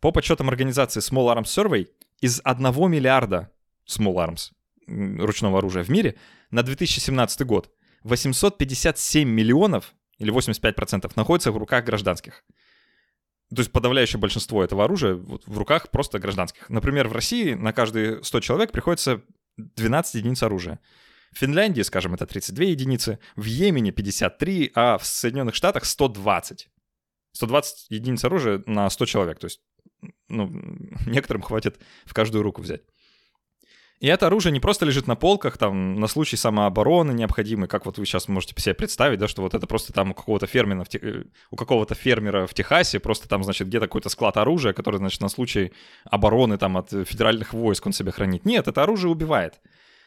По 0.00 0.12
подсчетам 0.12 0.50
организации 0.50 1.00
Small 1.00 1.34
Arms 1.34 1.44
Survey, 1.44 1.88
из 2.20 2.40
1 2.44 2.90
миллиарда 2.90 3.50
Small 3.88 4.16
Arms 4.16 4.50
ручного 4.86 5.58
оружия 5.58 5.84
в 5.84 5.88
мире 5.88 6.16
на 6.50 6.62
2017 6.62 7.42
год 7.42 7.70
857 8.02 9.28
миллионов 9.28 9.94
или 10.18 10.32
85% 10.32 11.12
находится 11.16 11.52
в 11.52 11.56
руках 11.56 11.84
гражданских. 11.84 12.44
То 13.54 13.60
есть 13.60 13.72
подавляющее 13.72 14.20
большинство 14.20 14.64
этого 14.64 14.84
оружия 14.84 15.14
в 15.14 15.58
руках 15.58 15.90
просто 15.90 16.18
гражданских. 16.18 16.68
Например, 16.70 17.08
в 17.08 17.12
России 17.12 17.54
на 17.54 17.72
каждые 17.72 18.22
100 18.22 18.40
человек 18.40 18.72
приходится 18.72 19.22
12 19.56 20.14
единиц 20.14 20.42
оружия. 20.42 20.80
В 21.32 21.38
Финляндии, 21.38 21.82
скажем, 21.82 22.14
это 22.14 22.26
32 22.26 22.64
единицы, 22.64 23.18
в 23.36 23.44
Йемене 23.44 23.90
53, 23.90 24.72
а 24.74 24.98
в 24.98 25.06
Соединенных 25.06 25.54
Штатах 25.54 25.84
120. 25.84 26.68
120 27.32 27.86
единиц 27.90 28.24
оружия 28.24 28.62
на 28.66 28.88
100 28.88 29.06
человек. 29.06 29.38
То 29.38 29.46
есть 29.46 29.60
ну, 30.28 30.50
некоторым 31.06 31.42
хватит 31.42 31.80
в 32.04 32.14
каждую 32.14 32.42
руку 32.42 32.62
взять. 32.62 32.82
И 34.04 34.06
это 34.06 34.26
оружие 34.26 34.52
не 34.52 34.60
просто 34.60 34.84
лежит 34.84 35.06
на 35.06 35.16
полках, 35.16 35.56
там, 35.56 35.98
на 35.98 36.08
случай 36.08 36.36
самообороны 36.36 37.12
необходимый, 37.12 37.68
как 37.68 37.86
вот 37.86 37.96
вы 37.96 38.04
сейчас 38.04 38.28
можете 38.28 38.54
себе 38.60 38.74
представить, 38.74 39.18
да, 39.18 39.28
что 39.28 39.40
вот 39.40 39.54
это 39.54 39.66
просто 39.66 39.94
там 39.94 40.10
у 40.10 40.14
какого-то 40.14 40.46
фермера 40.46 40.84
в, 40.84 40.88
Тех... 40.90 41.24
у 41.50 41.56
какого-то 41.56 41.94
фермера 41.94 42.46
в 42.46 42.52
Техасе, 42.52 43.00
просто 43.00 43.30
там, 43.30 43.42
значит, 43.44 43.66
где-то 43.68 43.86
какой-то 43.86 44.10
склад 44.10 44.36
оружия, 44.36 44.74
который, 44.74 44.96
значит, 44.96 45.22
на 45.22 45.30
случай 45.30 45.72
обороны 46.04 46.58
там 46.58 46.76
от 46.76 46.90
федеральных 46.90 47.54
войск 47.54 47.86
он 47.86 47.94
себе 47.94 48.12
хранит. 48.12 48.44
Нет, 48.44 48.68
это 48.68 48.82
оружие 48.82 49.10
убивает. 49.10 49.54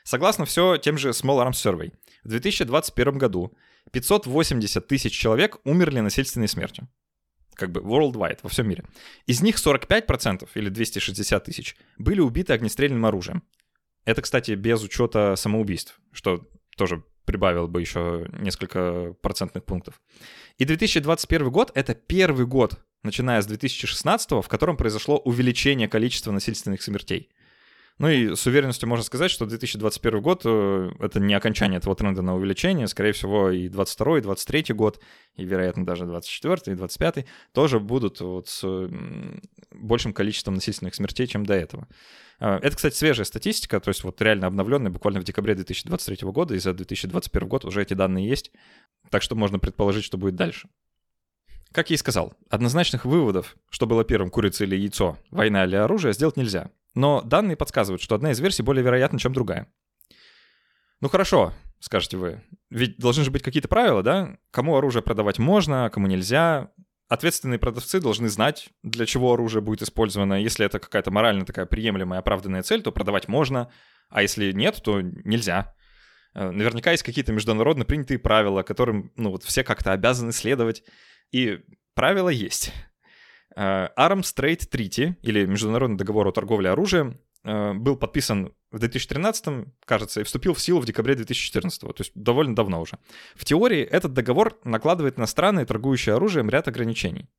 Согласно 0.04 0.46
все 0.46 0.78
тем 0.78 1.00
же 1.00 1.10
Small 1.10 1.44
Arms 1.44 1.54
Survey, 1.54 1.92
в 2.24 2.28
2021 2.28 3.18
году 3.18 3.52
580 3.94 4.86
тысяч 4.86 5.14
человек 5.14 5.58
умерли 5.64 6.02
насильственной 6.02 6.48
смертью 6.48 6.88
как 7.58 7.72
бы 7.72 7.82
worldwide, 7.82 8.40
во 8.44 8.50
всем 8.50 8.70
мире. 8.70 8.84
Из 9.26 9.42
них 9.42 9.56
45% 9.56 10.48
или 10.54 10.70
260 10.70 11.44
тысяч 11.44 11.76
были 11.98 12.20
убиты 12.22 12.54
огнестрельным 12.54 13.04
оружием. 13.06 13.42
Это, 14.08 14.22
кстати, 14.22 14.52
без 14.52 14.82
учета 14.82 15.36
самоубийств, 15.36 16.00
что 16.14 16.48
тоже 16.78 17.04
прибавил 17.26 17.68
бы 17.68 17.82
еще 17.82 18.26
несколько 18.40 19.14
процентных 19.22 19.66
пунктов. 19.66 20.02
И 20.58 20.64
2021 20.64 21.52
год— 21.52 21.72
это 21.76 21.94
первый 21.94 22.46
год, 22.46 22.80
начиная 23.04 23.42
с 23.42 23.46
2016, 23.48 24.32
в 24.32 24.48
котором 24.48 24.78
произошло 24.78 25.18
увеличение 25.18 25.90
количества 25.90 26.32
насильственных 26.32 26.82
смертей. 26.84 27.30
Ну 28.00 28.08
и 28.08 28.34
с 28.34 28.46
уверенностью 28.46 28.88
можно 28.88 29.04
сказать, 29.04 29.30
что 29.30 29.46
2021 29.46 30.22
год 30.22 30.44
э,— 30.46 30.92
это 31.02 31.20
не 31.20 31.34
окончание 31.34 31.80
этого 31.80 31.94
тренда 31.94 32.22
на 32.22 32.34
увеличение. 32.34 32.88
Скорее 32.88 33.12
всего, 33.12 33.50
и 33.50 33.68
22 33.68 34.20
и 34.20 34.22
23 34.22 34.74
год, 34.74 35.02
и, 35.36 35.44
вероятно, 35.44 35.86
даже 35.86 36.06
24 36.06 36.74
и 36.74 36.78
25 36.78 37.26
тоже 37.52 37.82
будут 37.82 38.22
вот 38.22 38.48
с 38.48 38.90
большим 39.72 40.14
количеством 40.14 40.54
насильственных 40.54 40.96
смертей, 40.96 41.28
чем 41.28 41.46
до 41.46 41.56
этого. 41.56 41.90
Э, 42.40 42.60
это, 42.62 42.76
кстати, 42.76 42.96
свежая 42.96 43.26
статистика, 43.26 43.80
то 43.80 43.90
есть 43.90 44.04
вот 44.04 44.22
реально 44.22 44.48
обновленная 44.48 44.92
буквально 44.92 45.20
в 45.20 45.24
декабре 45.24 45.56
2023 45.56 46.30
года, 46.30 46.56
и 46.56 46.60
за 46.60 46.74
2021 46.74 47.48
год 47.48 47.66
уже 47.66 47.82
эти 47.82 47.94
данные 47.94 48.28
есть, 48.28 48.52
так 49.10 49.22
что 49.22 49.36
можно 49.36 49.60
предположить, 49.60 50.04
что 50.04 50.18
будет 50.18 50.36
дальше. 50.36 50.70
Как 51.72 51.90
я 51.90 51.96
и 51.96 51.98
сказал, 51.98 52.34
однозначных 52.50 53.06
выводов, 53.06 53.58
что 53.70 53.88
было 53.88 54.04
первым, 54.04 54.30
курица 54.30 54.64
или 54.64 54.76
яйцо, 54.76 55.18
война 55.32 55.66
или 55.66 55.76
оружие, 55.76 56.14
сделать 56.14 56.38
нельзя. 56.38 56.72
Но 56.96 57.22
данные 57.22 57.58
подсказывают, 57.58 58.02
что 58.02 58.16
одна 58.16 58.32
из 58.32 58.40
версий 58.40 58.64
более 58.64 58.84
вероятна, 58.84 59.20
чем 59.20 59.34
другая. 59.34 59.68
Ну 61.02 61.10
хорошо, 61.10 61.54
скажете 61.80 62.18
вы. 62.18 62.42
Ведь 62.70 62.98
должны 62.98 63.24
же 63.24 63.32
быть 63.32 63.44
какие-то 63.44 63.68
правила, 63.68 64.02
да? 64.02 64.38
Кому 64.50 64.76
оружие 64.76 65.04
продавать 65.04 65.38
можно, 65.38 65.92
кому 65.94 66.08
нельзя. 66.08 66.72
Ответственные 67.10 67.58
продавцы 67.58 68.02
должны 68.02 68.28
знать, 68.28 68.70
для 68.84 69.06
чего 69.06 69.34
оружие 69.34 69.62
будет 69.62 69.82
использовано. 69.82 70.42
Если 70.42 70.66
это 70.66 70.80
какая-то 70.80 71.10
морально 71.10 71.46
такая 71.46 71.66
приемлемая, 71.66 72.20
оправданная 72.20 72.64
цель, 72.64 72.82
то 72.82 72.92
продавать 72.92 73.30
можно, 73.30 73.72
а 74.10 74.22
если 74.22 74.52
нет, 74.52 74.82
то 74.84 75.02
нельзя. 75.02 75.74
Э, 76.34 76.52
наверняка 76.52 76.92
есть 76.92 77.04
какие-то 77.04 77.32
международно 77.32 77.86
принятые 77.86 78.20
правила, 78.20 78.62
которым 78.64 79.14
ну, 79.16 79.32
вот 79.32 79.44
все 79.44 79.64
как-то 79.64 79.94
обязаны 79.94 80.34
следовать. 80.34 80.84
И 81.32 81.62
правила 81.94 82.30
есть. 82.30 82.74
Э, 83.56 83.88
Arms 83.98 84.36
Trade 84.36 84.70
Treaty, 84.70 85.16
или 85.22 85.46
Международный 85.46 85.98
договор 85.98 86.28
о 86.28 86.32
торговле 86.34 86.70
оружием, 86.72 87.22
был 87.44 87.96
подписан 87.96 88.54
в 88.72 88.80
2013, 88.80 89.66
кажется, 89.86 90.22
и 90.22 90.24
вступил 90.24 90.54
в 90.54 90.62
силу 90.62 90.80
в 90.80 90.86
декабре 90.86 91.16
2014, 91.16 91.82
то 91.82 91.94
есть 91.98 92.12
довольно 92.16 92.56
давно 92.56 92.82
уже. 92.82 93.00
В 93.36 93.46
теории 93.46 93.82
этот 93.82 94.14
договор 94.14 94.60
накладывает 94.64 95.18
на 95.18 95.26
страны, 95.26 95.66
торгующие 95.66 96.16
оружием, 96.16 96.50
ряд 96.50 96.68
ограничений. 96.68 97.30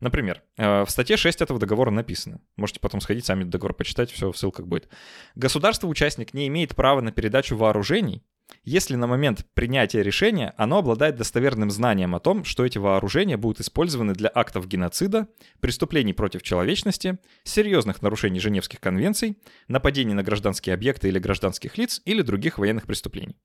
Например, 0.00 0.42
э, 0.56 0.84
в 0.84 0.90
статье 0.90 1.16
6 1.16 1.40
этого 1.40 1.58
договора 1.58 1.90
написано, 1.90 2.40
можете 2.56 2.80
потом 2.80 3.00
сходить, 3.00 3.24
сами 3.24 3.44
договор 3.44 3.74
почитать, 3.74 4.10
все 4.10 4.30
в 4.30 4.36
ссылках 4.36 4.66
будет. 4.66 4.88
Государство-участник 5.34 6.34
не 6.34 6.48
имеет 6.48 6.74
права 6.74 7.00
на 7.00 7.12
передачу 7.12 7.56
вооружений, 7.56 8.22
если 8.64 8.96
на 8.96 9.06
момент 9.06 9.46
принятия 9.54 10.02
решения 10.02 10.54
оно 10.56 10.78
обладает 10.78 11.16
достоверным 11.16 11.70
знанием 11.70 12.14
о 12.14 12.20
том, 12.20 12.44
что 12.44 12.64
эти 12.64 12.78
вооружения 12.78 13.36
будут 13.36 13.60
использованы 13.60 14.12
для 14.12 14.30
актов 14.34 14.66
геноцида, 14.66 15.28
преступлений 15.60 16.12
против 16.12 16.42
человечности, 16.42 17.18
серьезных 17.44 18.02
нарушений 18.02 18.40
Женевских 18.40 18.80
конвенций, 18.80 19.38
нападений 19.68 20.14
на 20.14 20.22
гражданские 20.22 20.74
объекты 20.74 21.08
или 21.08 21.18
гражданских 21.18 21.78
лиц 21.78 22.02
или 22.04 22.22
других 22.22 22.58
военных 22.58 22.86
преступлений. 22.86 23.36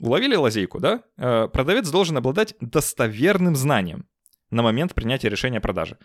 Уловили 0.00 0.34
лазейку, 0.34 0.80
да? 0.80 1.04
Э, 1.16 1.48
продавец 1.48 1.88
должен 1.88 2.16
обладать 2.16 2.54
достоверным 2.60 3.54
знанием 3.54 4.08
на 4.50 4.62
момент 4.62 4.94
принятия 4.94 5.28
решения 5.28 5.58
о 5.58 5.62
продаже. 5.62 5.96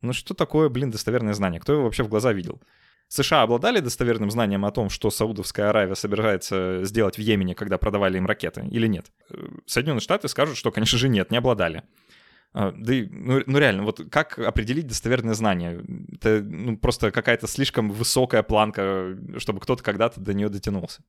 Ну 0.00 0.12
что 0.12 0.34
такое, 0.34 0.68
блин, 0.68 0.90
достоверное 0.90 1.34
знание? 1.34 1.60
Кто 1.60 1.74
его 1.74 1.84
вообще 1.84 2.02
в 2.02 2.08
глаза 2.08 2.32
видел? 2.32 2.62
США 3.08 3.42
обладали 3.42 3.80
достоверным 3.80 4.30
знанием 4.30 4.64
о 4.64 4.70
том, 4.70 4.88
что 4.88 5.10
Саудовская 5.10 5.70
Аравия 5.70 5.94
собирается 5.94 6.80
сделать 6.84 7.16
в 7.16 7.20
Йемене, 7.20 7.54
когда 7.54 7.78
продавали 7.78 8.18
им 8.18 8.26
ракеты, 8.26 8.66
или 8.70 8.86
нет? 8.86 9.12
Э, 9.30 9.36
Соединенные 9.66 10.00
Штаты 10.00 10.28
скажут, 10.28 10.56
что, 10.56 10.70
конечно 10.70 10.98
же, 10.98 11.08
нет, 11.08 11.30
не 11.30 11.36
обладали. 11.36 11.82
А, 12.54 12.72
да 12.76 12.94
и, 12.94 13.06
ну, 13.06 13.42
ну 13.46 13.58
реально, 13.58 13.82
вот 13.82 14.00
как 14.10 14.38
определить 14.38 14.86
достоверное 14.86 15.34
знание? 15.34 15.82
Это 16.12 16.42
ну, 16.42 16.76
просто 16.76 17.10
какая-то 17.10 17.46
слишком 17.46 17.90
высокая 17.90 18.42
планка, 18.42 19.16
чтобы 19.38 19.60
кто-то 19.60 19.82
когда-то 19.82 20.20
до 20.20 20.34
нее 20.34 20.48
дотянулся. 20.48 21.02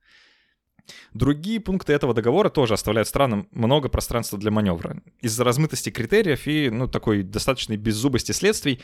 Другие 1.14 1.60
пункты 1.60 1.94
этого 1.94 2.14
договора 2.14 2.50
тоже 2.50 2.74
оставляют 2.74 3.08
странам 3.08 3.48
много 3.52 3.90
пространства 3.90 4.38
для 4.38 4.52
маневра. 4.52 5.02
Из-за 5.22 5.44
размытости 5.44 5.90
критериев 5.90 6.48
и 6.48 6.70
ну, 6.70 6.88
такой 6.88 7.24
достаточной 7.24 7.78
беззубости 7.78 8.32
следствий 8.32 8.82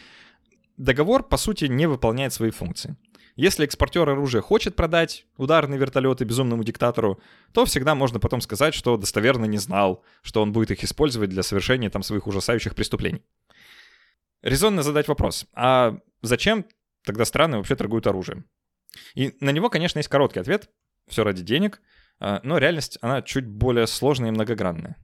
договор, 0.79 1.24
по 1.24 1.38
сути, 1.38 1.65
не 1.65 1.86
выполняет 1.88 2.33
свои 2.33 2.50
функции. 2.50 2.95
Если 3.36 3.63
экспортер 3.63 4.09
оружия 4.09 4.41
хочет 4.41 4.75
продать 4.75 5.25
ударные 5.38 5.79
вертолеты 5.79 6.25
безумному 6.25 6.63
диктатору, 6.63 7.21
то 7.53 7.65
всегда 7.65 7.95
можно 7.95 8.19
потом 8.19 8.41
сказать, 8.41 8.74
что 8.74 8.98
достоверно 8.98 9.45
не 9.45 9.57
знал, 9.57 10.03
что 10.24 10.41
он 10.41 10.51
будет 10.51 10.71
их 10.71 10.83
использовать 10.83 11.29
для 11.29 11.43
совершения 11.43 11.89
там 11.89 12.01
своих 12.01 12.27
ужасающих 12.27 12.75
преступлений. 12.75 13.24
Резонно 14.41 14.83
задать 14.83 15.07
вопрос, 15.07 15.45
а 15.53 16.00
зачем 16.21 16.65
тогда 17.05 17.25
страны 17.25 17.57
вообще 17.57 17.75
торгуют 17.75 18.07
оружием? 18.07 18.45
И 19.15 19.36
на 19.41 19.51
него, 19.51 19.69
конечно, 19.69 20.00
есть 20.00 20.09
короткий 20.09 20.39
ответ, 20.39 20.69
все 21.07 21.24
ради 21.24 21.43
денег, 21.43 21.81
а, 22.19 22.39
но 22.43 22.57
реальность, 22.57 22.98
она 23.01 23.21
чуть 23.21 23.45
более 23.45 23.88
сложная 23.88 24.29
и 24.29 24.33
многогранная. 24.33 24.95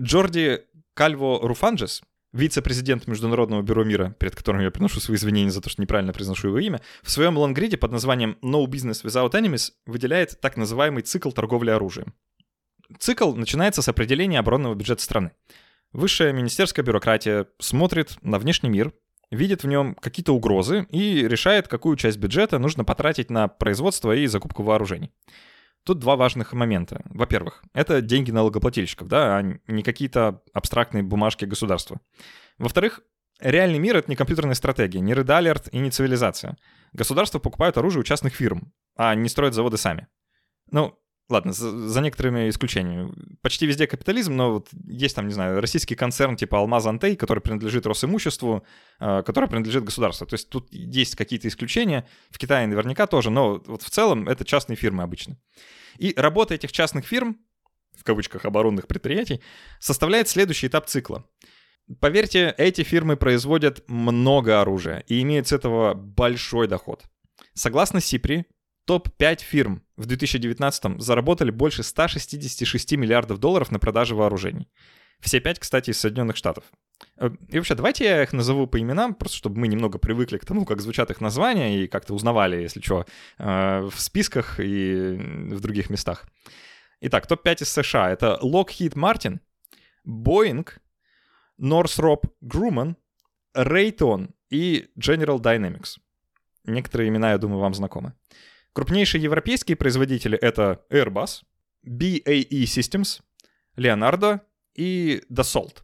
Джорди 0.00 0.62
Кальво 0.94 1.46
Руфанджес, 1.46 2.02
вице-президент 2.32 3.06
Международного 3.06 3.62
бюро 3.62 3.84
мира, 3.84 4.14
перед 4.18 4.36
которым 4.36 4.60
я 4.62 4.70
приношу 4.70 5.00
свои 5.00 5.16
извинения 5.16 5.50
за 5.50 5.60
то, 5.60 5.70
что 5.70 5.80
неправильно 5.80 6.12
произношу 6.12 6.48
его 6.48 6.58
имя, 6.58 6.80
в 7.02 7.10
своем 7.10 7.36
лонгриде 7.38 7.76
под 7.76 7.92
названием 7.92 8.38
No 8.42 8.66
Business 8.66 9.04
Without 9.04 9.32
Enemies 9.32 9.72
выделяет 9.86 10.40
так 10.40 10.56
называемый 10.56 11.02
цикл 11.02 11.30
торговли 11.30 11.70
оружием. 11.70 12.14
Цикл 12.98 13.34
начинается 13.34 13.82
с 13.82 13.88
определения 13.88 14.38
оборонного 14.38 14.74
бюджета 14.74 15.02
страны. 15.02 15.32
Высшая 15.92 16.32
министерская 16.32 16.84
бюрократия 16.84 17.46
смотрит 17.58 18.16
на 18.22 18.38
внешний 18.38 18.70
мир, 18.70 18.92
видит 19.30 19.62
в 19.62 19.66
нем 19.66 19.94
какие-то 19.94 20.34
угрозы 20.34 20.86
и 20.90 21.26
решает, 21.26 21.68
какую 21.68 21.96
часть 21.96 22.18
бюджета 22.18 22.58
нужно 22.58 22.84
потратить 22.84 23.30
на 23.30 23.48
производство 23.48 24.14
и 24.14 24.26
закупку 24.26 24.62
вооружений. 24.62 25.10
Тут 25.88 26.00
два 26.00 26.16
важных 26.16 26.52
момента. 26.52 27.00
Во-первых, 27.06 27.64
это 27.72 28.02
деньги 28.02 28.30
налогоплательщиков, 28.30 29.08
да, 29.08 29.38
а 29.38 29.42
не 29.42 29.82
какие-то 29.82 30.42
абстрактные 30.52 31.02
бумажки 31.02 31.46
государства. 31.46 31.98
Во-вторых, 32.58 33.00
реальный 33.40 33.78
мир— 33.78 33.96
это 33.98 34.10
не 34.10 34.14
компьютерная 34.14 34.52
стратегия, 34.52 35.00
не 35.00 35.14
Red 35.14 35.24
Alert 35.24 35.70
и 35.70 35.78
не 35.78 35.90
цивилизация. 35.90 36.58
Государства 36.92 37.38
покупают 37.38 37.78
оружие 37.78 38.02
у 38.02 38.04
частных 38.04 38.34
фирм, 38.34 38.70
а 38.98 39.14
не 39.14 39.30
строят 39.30 39.54
заводы 39.54 39.78
сами. 39.78 40.08
Ну, 40.70 40.94
ладно, 41.28 41.52
за, 41.52 41.70
за 41.88 42.00
некоторыми 42.00 42.48
исключениями. 42.48 43.12
Почти 43.42 43.66
везде 43.66 43.86
капитализм, 43.86 44.34
но 44.34 44.54
вот 44.54 44.68
есть 44.86 45.14
там, 45.14 45.26
не 45.26 45.34
знаю, 45.34 45.60
российский 45.60 45.94
концерн 45.94 46.36
типа 46.36 46.58
Алмаз 46.58 46.86
Антей, 46.86 47.16
который 47.16 47.40
принадлежит 47.40 47.86
Росимуществу, 47.86 48.64
э, 49.00 49.22
который 49.24 49.48
принадлежит 49.48 49.84
государству. 49.84 50.26
То 50.26 50.34
есть 50.34 50.48
тут 50.48 50.68
есть 50.72 51.16
какие-то 51.16 51.48
исключения, 51.48 52.06
в 52.30 52.38
Китае 52.38 52.66
наверняка 52.66 53.06
тоже, 53.06 53.30
но 53.30 53.62
вот 53.66 53.82
в 53.82 53.90
целом 53.90 54.28
это 54.28 54.44
частные 54.44 54.76
фирмы 54.76 55.02
обычно. 55.02 55.36
И 55.98 56.14
работа 56.16 56.54
этих 56.54 56.72
частных 56.72 57.04
фирм, 57.04 57.38
в 57.96 58.04
кавычках 58.04 58.44
оборонных 58.44 58.86
предприятий, 58.86 59.40
составляет 59.80 60.28
следующий 60.28 60.68
этап 60.68 60.86
цикла. 60.86 61.26
Поверьте, 62.00 62.54
эти 62.58 62.82
фирмы 62.82 63.16
производят 63.16 63.82
много 63.88 64.60
оружия 64.60 65.04
и 65.08 65.22
имеют 65.22 65.48
с 65.48 65.52
этого 65.52 65.94
большой 65.94 66.68
доход. 66.68 67.04
Согласно 67.54 68.00
СИПРИ, 68.00 68.44
топ-5 68.88 69.42
фирм 69.42 69.82
в 69.98 70.06
2019 70.06 71.02
заработали 71.02 71.50
больше 71.50 71.82
166 71.82 72.92
миллиардов 72.92 73.38
долларов 73.38 73.70
на 73.70 73.78
продаже 73.78 74.14
вооружений. 74.14 74.70
Все 75.20 75.40
пять, 75.40 75.58
кстати, 75.58 75.90
из 75.90 76.00
Соединенных 76.00 76.36
Штатов. 76.36 76.64
Э, 77.18 77.28
и 77.48 77.56
вообще, 77.58 77.74
давайте 77.74 78.04
я 78.04 78.22
их 78.22 78.32
назову 78.32 78.66
по 78.66 78.80
именам, 78.80 79.14
просто 79.14 79.36
чтобы 79.36 79.58
мы 79.58 79.68
немного 79.68 79.98
привыкли 79.98 80.38
к 80.38 80.46
тому, 80.46 80.64
как 80.64 80.80
звучат 80.80 81.10
их 81.10 81.20
названия, 81.20 81.82
и 81.82 81.86
как-то 81.86 82.14
узнавали, 82.14 82.62
если 82.62 82.80
что, 82.80 83.04
э, 83.38 83.80
в 83.82 84.00
списках 84.00 84.58
и 84.58 85.18
в 85.52 85.60
других 85.60 85.90
местах. 85.90 86.24
Итак, 87.02 87.26
топ-5 87.26 87.64
из 87.64 87.68
США— 87.68 88.10
это 88.12 88.38
Lockheed 88.42 88.94
Martin, 88.94 89.40
Boeing, 90.06 90.66
Northrop 91.60 92.22
Grumman, 92.42 92.94
Raytheon 93.54 94.30
и 94.48 94.88
General 94.98 95.38
Dynamics. 95.38 95.98
Некоторые 96.64 97.10
имена, 97.10 97.32
я 97.32 97.38
думаю, 97.38 97.60
вам 97.60 97.74
знакомы. 97.74 98.14
Крупнейшие 98.78 99.20
европейские 99.20 99.76
производители— 99.76 100.38
это 100.40 100.84
Airbus, 100.88 101.42
BAE 101.84 102.62
Systems, 102.62 103.20
Leonardo 103.76 104.40
и 104.76 105.20
Dassault. 105.28 105.78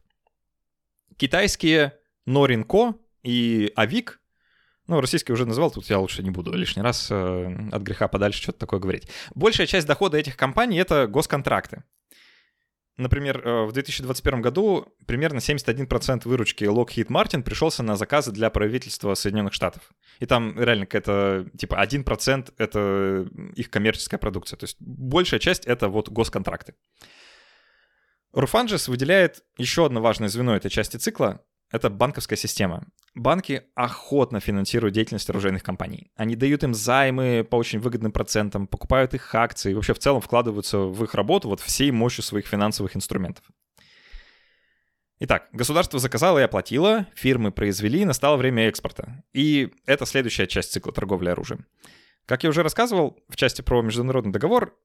Китайские 1.16 1.98
Norinco 2.24 2.94
и 3.24 3.72
Avic, 3.76 4.10
ну, 4.86 5.00
российский 5.00 5.32
уже 5.32 5.44
назвал, 5.44 5.72
тут 5.72 5.90
я 5.90 5.98
лучше 5.98 6.22
не 6.22 6.30
буду 6.30 6.52
лишний 6.52 6.84
раз 6.84 7.08
э, 7.10 7.68
от 7.72 7.82
греха 7.82 8.06
подальше 8.06 8.40
что-то 8.40 8.60
такое 8.60 8.78
говорить. 8.78 9.08
Большая 9.34 9.66
часть 9.66 9.88
дохода 9.88 10.16
этих 10.16 10.36
компаний— 10.36 10.76
это 10.78 11.08
госконтракты. 11.08 11.82
Например, 12.96 13.40
э, 13.44 13.64
в 13.64 13.72
2021 13.72 14.40
году 14.40 14.86
примерно 15.06 15.40
71% 15.40 16.26
выручки 16.26 16.62
Lockheed 16.64 17.08
Martin 17.08 17.42
пришелся 17.42 17.82
на 17.82 17.96
заказы 17.96 18.30
для 18.30 18.50
правительства 18.50 19.14
Соединенных 19.14 19.52
Штатов. 19.52 19.90
И 20.20 20.26
там 20.26 20.58
реально 20.60 20.86
какая-то, 20.86 21.48
типа, 21.58 21.80
1%— 21.80 22.52
это 22.58 23.26
их 23.56 23.70
коммерческая 23.70 24.18
продукция. 24.18 24.56
То 24.56 24.64
есть 24.64 24.76
большая 24.78 25.40
часть— 25.40 25.64
это 25.66 25.88
вот 25.88 26.08
госконтракты. 26.08 26.74
Руфанджес 28.32 28.86
выделяет 28.86 29.42
еще 29.58 29.86
одно 29.86 30.00
важное 30.00 30.28
звено 30.28 30.54
этой 30.54 30.70
части 30.70 30.96
цикла— 30.96 31.44
это 31.72 31.90
банковская 31.90 32.36
система. 32.36 32.86
Банки 33.14 33.62
охотно 33.76 34.40
финансируют 34.40 34.94
деятельность 34.94 35.30
оружейных 35.30 35.62
компаний. 35.62 36.10
Они 36.16 36.34
дают 36.34 36.64
им 36.64 36.74
займы 36.74 37.46
по 37.48 37.54
очень 37.54 37.78
выгодным 37.78 38.10
процентам, 38.10 38.66
покупают 38.66 39.14
их 39.14 39.32
акции 39.34 39.70
и 39.70 39.74
вообще 39.74 39.94
в 39.94 40.00
целом 40.00 40.20
вкладываются 40.20 40.78
в 40.78 41.04
их 41.04 41.14
работу 41.14 41.48
вот 41.48 41.60
всей 41.60 41.92
мощью 41.92 42.24
своих 42.24 42.46
финансовых 42.46 42.96
инструментов. 42.96 43.44
Итак, 45.20 45.48
государство 45.52 46.00
заказало 46.00 46.40
и 46.40 46.42
оплатило, 46.42 47.06
фирмы 47.14 47.52
произвели, 47.52 48.04
настало 48.04 48.36
время 48.36 48.66
экспорта. 48.66 49.22
И 49.32 49.72
это 49.86 50.06
следующая 50.06 50.48
часть 50.48 50.72
цикла 50.72 50.92
торговли 50.92 51.28
оружием. 51.28 51.66
Как 52.26 52.42
я 52.42 52.50
уже 52.50 52.64
рассказывал 52.64 53.16
в 53.28 53.36
части 53.36 53.62
про 53.62 53.80
международный 53.80 54.32
договор, 54.32 54.76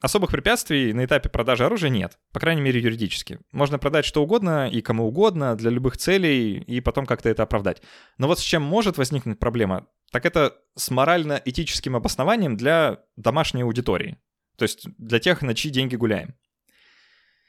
Особых 0.00 0.30
препятствий 0.30 0.92
на 0.92 1.04
этапе 1.04 1.28
продажи 1.28 1.64
оружия 1.64 1.90
нет, 1.90 2.18
по 2.32 2.38
крайней 2.38 2.62
мере 2.62 2.80
юридически. 2.80 3.40
Можно 3.50 3.80
продать 3.80 4.04
что 4.04 4.22
угодно 4.22 4.70
и 4.70 4.80
кому 4.80 5.08
угодно 5.08 5.56
для 5.56 5.70
любых 5.70 5.96
целей 5.96 6.58
и 6.60 6.80
потом 6.80 7.04
как-то 7.04 7.28
это 7.28 7.42
оправдать. 7.42 7.82
Но 8.16 8.28
вот 8.28 8.38
с 8.38 8.42
чем 8.42 8.62
может 8.62 8.96
возникнуть 8.96 9.40
проблема, 9.40 9.88
так 10.12 10.24
это 10.24 10.56
с 10.76 10.90
морально-этическим 10.90 11.96
обоснованием 11.96 12.56
для 12.56 13.02
домашней 13.16 13.62
аудитории. 13.62 14.18
То 14.56 14.62
есть 14.62 14.86
для 14.98 15.18
тех, 15.18 15.42
на 15.42 15.54
чьи 15.54 15.70
деньги 15.70 15.96
гуляем. 15.96 16.36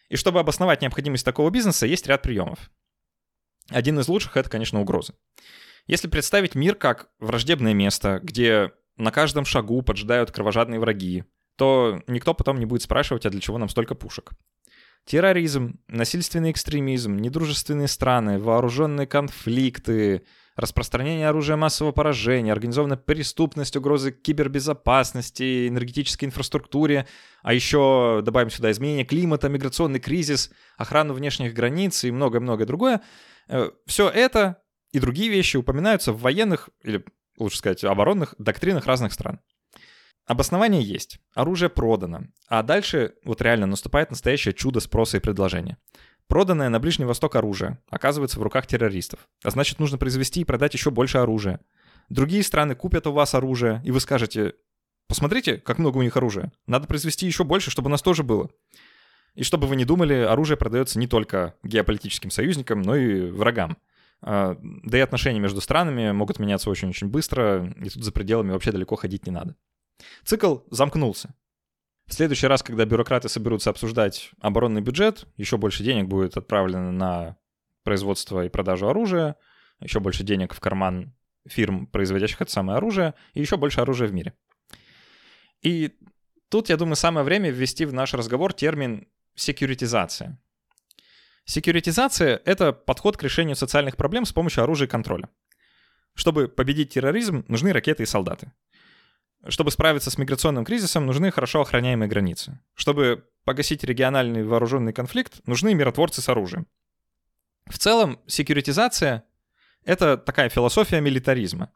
И 0.09 0.15
чтобы 0.15 0.39
обосновать 0.39 0.81
необходимость 0.81 1.25
такого 1.25 1.51
бизнеса, 1.51 1.85
есть 1.85 2.07
ряд 2.07 2.23
приемов. 2.23 2.71
Один 3.69 3.99
из 3.99 4.07
лучших— 4.07 4.35
это, 4.37 4.49
конечно, 4.49 4.81
угрозы. 4.81 5.13
Если 5.85 6.07
представить 6.07 6.55
мир 6.55 6.73
как 6.73 7.09
враждебное 7.19 7.75
место, 7.75 8.19
где 8.23 8.71
на 8.97 9.11
каждом 9.11 9.45
шагу 9.45 9.83
поджидают 9.83 10.31
кровожадные 10.31 10.79
враги, 10.79 11.25
то 11.59 12.01
никто 12.07 12.33
потом 12.33 12.57
не 12.57 12.65
будет 12.65 12.81
спрашивать, 12.81 13.25
а 13.25 13.29
для 13.29 13.41
чего 13.41 13.57
нам 13.57 13.67
столько 13.67 13.93
пушек. 13.93 14.31
Терроризм, 15.05 15.79
насильственный 15.89 16.51
экстремизм, 16.51 17.17
недружественные 17.17 17.89
страны, 17.89 18.39
вооруженные 18.39 19.07
конфликты, 19.07 20.23
распространение 20.55 21.27
оружия 21.27 21.57
массового 21.57 21.91
поражения, 21.91 22.53
организованная 22.53 22.97
преступность, 22.97 23.75
угрозы 23.75 24.11
кибербезопасности, 24.11 25.67
энергетической 25.67 26.25
инфраструктуре, 26.25 27.07
а 27.43 27.53
еще 27.53 28.21
добавим 28.23 28.49
сюда 28.49 28.71
изменение 28.71 29.03
климата, 29.03 29.49
миграционный 29.49 29.99
кризис, 29.99 30.51
охрану 30.77 31.13
внешних 31.13 31.53
границ 31.53 32.05
и 32.05 32.11
многое-многое 32.11 32.67
другое. 32.67 33.01
Э, 33.49 33.71
Все 33.85 34.07
это 34.09 34.61
и 34.93 34.99
другие 34.99 35.29
вещи 35.29 35.57
упоминаются 35.57 36.13
в 36.13 36.21
военных, 36.21 36.69
или 36.83 37.03
лучше 37.37 37.57
сказать, 37.57 37.83
оборонных 37.83 38.33
доктринах 38.37 38.85
разных 38.85 39.11
стран. 39.11 39.41
Обоснование 40.29 40.83
есть, 40.83 41.19
оружие 41.33 41.69
продано, 41.69 42.27
а 42.47 42.61
дальше 42.61 43.15
вот 43.23 43.41
реально 43.41 43.65
наступает 43.65 44.11
настоящее 44.11 44.53
чудо 44.53 44.79
спроса 44.79 45.17
и 45.17 45.19
предложения. 45.19 45.79
Проданное 46.27 46.69
на 46.69 46.79
Ближний 46.79 47.05
Восток 47.05 47.35
оружие 47.35 47.79
оказывается 47.89 48.39
в 48.39 48.43
руках 48.43 48.67
террористов, 48.67 49.27
а 49.43 49.49
значит 49.49 49.79
нужно 49.79 49.97
произвести 49.97 50.41
и 50.41 50.43
продать 50.43 50.75
еще 50.75 50.91
больше 50.91 51.17
оружия. 51.17 51.61
Другие 52.09 52.43
страны 52.43 52.75
купят 52.75 53.07
у 53.07 53.11
вас 53.11 53.33
оружие, 53.33 53.81
и 53.83 53.89
вы 53.89 53.99
скажете, 53.99 54.53
посмотрите, 55.07 55.57
как 55.57 55.79
много 55.79 55.97
у 55.97 56.03
них 56.03 56.15
оружия, 56.15 56.51
надо 56.67 56.85
произвести 56.85 57.25
еще 57.25 57.43
больше, 57.43 57.71
чтобы 57.71 57.87
у 57.87 57.91
нас 57.91 58.03
тоже 58.03 58.21
было. 58.21 58.51
И 59.33 59.41
чтобы 59.41 59.65
вы 59.65 59.75
не 59.77 59.85
думали, 59.85 60.13
оружие 60.13 60.57
продается 60.57 60.99
не 60.99 61.07
только 61.07 61.55
геополитическим 61.63 62.29
союзникам, 62.29 62.83
но 62.83 62.95
и 62.95 63.31
врагам. 63.31 63.77
А, 64.21 64.57
да 64.61 64.99
и 64.99 65.01
отношения 65.01 65.39
между 65.39 65.59
странами 65.59 66.11
могут 66.11 66.37
меняться 66.37 66.69
очень-очень 66.69 67.07
быстро, 67.07 67.73
и 67.83 67.89
тут 67.89 68.03
за 68.03 68.11
пределами 68.11 68.51
вообще 68.51 68.71
далеко 68.71 68.95
ходить 68.95 69.25
не 69.25 69.31
надо. 69.31 69.55
Цикл 70.23 70.59
замкнулся. 70.69 71.35
В 72.07 72.13
следующий 72.13 72.47
раз, 72.47 72.63
когда 72.63 72.85
бюрократы 72.85 73.29
соберутся 73.29 73.69
обсуждать 73.69 74.31
оборонный 74.41 74.81
бюджет, 74.81 75.27
еще 75.37 75.57
больше 75.57 75.83
денег 75.83 76.07
будет 76.07 76.37
отправлено 76.37 76.91
на 76.91 77.37
производство 77.83 78.43
и 78.43 78.49
продажу 78.49 78.87
оружия, 78.87 79.35
еще 79.79 79.99
больше 79.99 80.23
денег 80.23 80.53
в 80.53 80.59
карман 80.59 81.13
фирм, 81.47 81.87
производящих 81.87 82.41
это 82.41 82.51
самое 82.51 82.77
оружие, 82.77 83.13
и 83.33 83.41
еще 83.41 83.57
больше 83.57 83.81
оружия 83.81 84.07
в 84.07 84.13
мире. 84.13 84.33
И 85.61 85.97
тут, 86.49 86.69
я 86.69 86.77
думаю, 86.77 86.95
самое 86.95 87.23
время 87.23 87.51
ввести 87.51 87.85
в 87.85 87.93
наш 87.93 88.13
разговор 88.13 88.53
термин 88.53 89.07
секьюритизация. 89.35 90.39
Секьюритизация— 91.45 92.41
это 92.45 92.73
подход 92.73 93.17
к 93.17 93.23
решению 93.23 93.55
социальных 93.55 93.97
проблем 93.97 94.25
с 94.25 94.33
помощью 94.33 94.63
оружия 94.63 94.87
и 94.87 94.91
контроля. 94.91 95.29
Чтобы 96.13 96.47
победить 96.47 96.93
терроризм, 96.93 97.45
нужны 97.47 97.71
ракеты 97.71 98.03
и 98.03 98.05
солдаты. 98.05 98.51
Чтобы 99.47 99.71
справиться 99.71 100.11
с 100.11 100.17
миграционным 100.17 100.65
кризисом, 100.65 101.05
нужны 101.05 101.31
хорошо 101.31 101.61
охраняемые 101.61 102.09
границы. 102.09 102.59
Чтобы 102.75 103.25
погасить 103.45 103.83
региональный 103.83 104.43
вооруженный 104.43 104.91
конфликт, 104.91 105.39
нужны 105.47 105.73
миротворцы 105.73 106.21
с 106.21 106.29
оружием. 106.29 106.67
В 107.65 107.77
целом, 107.77 108.19
секьюритизация— 108.27 109.23
это 109.85 110.17
такая 110.17 110.49
философия 110.49 110.99
милитаризма. 110.99 111.71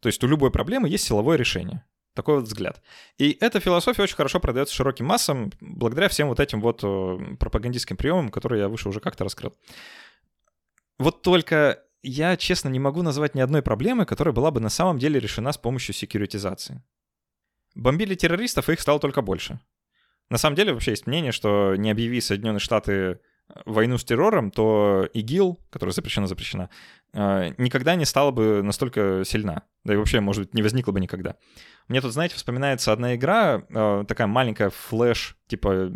То 0.00 0.08
есть 0.08 0.22
у 0.24 0.26
любой 0.26 0.50
проблемы 0.50 0.88
есть 0.88 1.04
силовое 1.04 1.36
решение. 1.36 1.84
Такой 2.14 2.36
вот 2.36 2.44
взгляд. 2.44 2.80
И 3.18 3.36
эта 3.40 3.60
философия 3.60 4.02
очень 4.02 4.16
хорошо 4.16 4.38
продается 4.40 4.74
широким 4.74 5.06
массам 5.06 5.52
благодаря 5.60 6.08
всем 6.08 6.28
вот 6.28 6.40
этим 6.40 6.60
вот 6.60 6.80
пропагандистским 7.38 7.96
приемам, 7.96 8.30
которые 8.30 8.60
я 8.60 8.68
выше 8.68 8.88
уже 8.88 9.00
как-то 9.00 9.24
раскрыл. 9.24 9.54
Вот 10.98 11.22
только 11.22 11.82
я, 12.02 12.36
честно, 12.36 12.68
не 12.68 12.78
могу 12.78 13.02
назвать 13.02 13.34
ни 13.34 13.40
одной 13.40 13.62
проблемы, 13.62 14.06
которая 14.06 14.32
была 14.32 14.50
бы 14.50 14.60
на 14.60 14.68
самом 14.68 14.98
деле 14.98 15.18
решена 15.18 15.52
с 15.52 15.58
помощью 15.58 15.94
секьюритизации. 15.94 16.82
Бомбили 17.74 18.14
террористов, 18.14 18.68
их 18.68 18.80
стало 18.80 19.00
только 19.00 19.22
больше. 19.22 19.60
На 20.30 20.38
самом 20.38 20.56
деле 20.56 20.72
вообще 20.72 20.92
есть 20.92 21.06
мнение, 21.06 21.32
что 21.32 21.74
не 21.76 21.90
объяви 21.90 22.20
Соединенные 22.20 22.60
Штаты 22.60 22.92
э, 22.92 23.16
войну 23.66 23.98
с 23.98 24.04
террором, 24.04 24.50
то 24.50 25.08
ИГИЛ, 25.12 25.60
которая 25.70 25.92
запрещена, 25.92 26.26
запрещена, 26.26 26.70
э, 27.12 27.52
никогда 27.58 27.94
не 27.94 28.04
стала 28.04 28.30
бы 28.30 28.62
настолько 28.62 29.22
сильна. 29.24 29.64
Да 29.84 29.92
и 29.92 29.96
вообще, 29.96 30.20
может 30.20 30.44
быть, 30.44 30.54
не 30.54 30.62
возникла 30.62 30.92
бы 30.92 31.00
никогда. 31.00 31.36
Мне 31.88 32.00
тут, 32.00 32.12
знаете, 32.12 32.36
вспоминается 32.36 32.92
одна 32.92 33.14
игра, 33.14 33.62
э, 33.68 34.04
такая 34.08 34.26
маленькая 34.26 34.70
флеш, 34.70 35.36
типа 35.46 35.92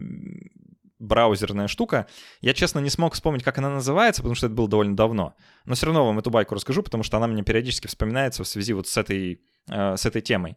браузерная 0.98 1.68
штука. 1.68 2.08
Я, 2.40 2.54
честно, 2.54 2.80
не 2.80 2.90
смог 2.90 3.14
вспомнить, 3.14 3.44
как 3.44 3.56
она 3.58 3.70
называется, 3.70 4.20
потому 4.20 4.34
что 4.34 4.46
это 4.46 4.54
было 4.56 4.68
довольно 4.68 4.96
давно. 4.96 5.34
Но 5.64 5.74
все 5.74 5.86
равно 5.86 6.04
вам 6.04 6.18
эту 6.18 6.30
байку 6.30 6.56
расскажу, 6.56 6.82
потому 6.82 7.04
что 7.04 7.16
она 7.16 7.28
мне 7.28 7.44
периодически 7.44 7.86
вспоминается 7.86 8.42
в 8.42 8.48
связи 8.48 8.72
вот 8.72 8.88
с 8.88 8.96
этой, 8.96 9.40
с 9.68 10.04
этой 10.04 10.22
темой. 10.22 10.56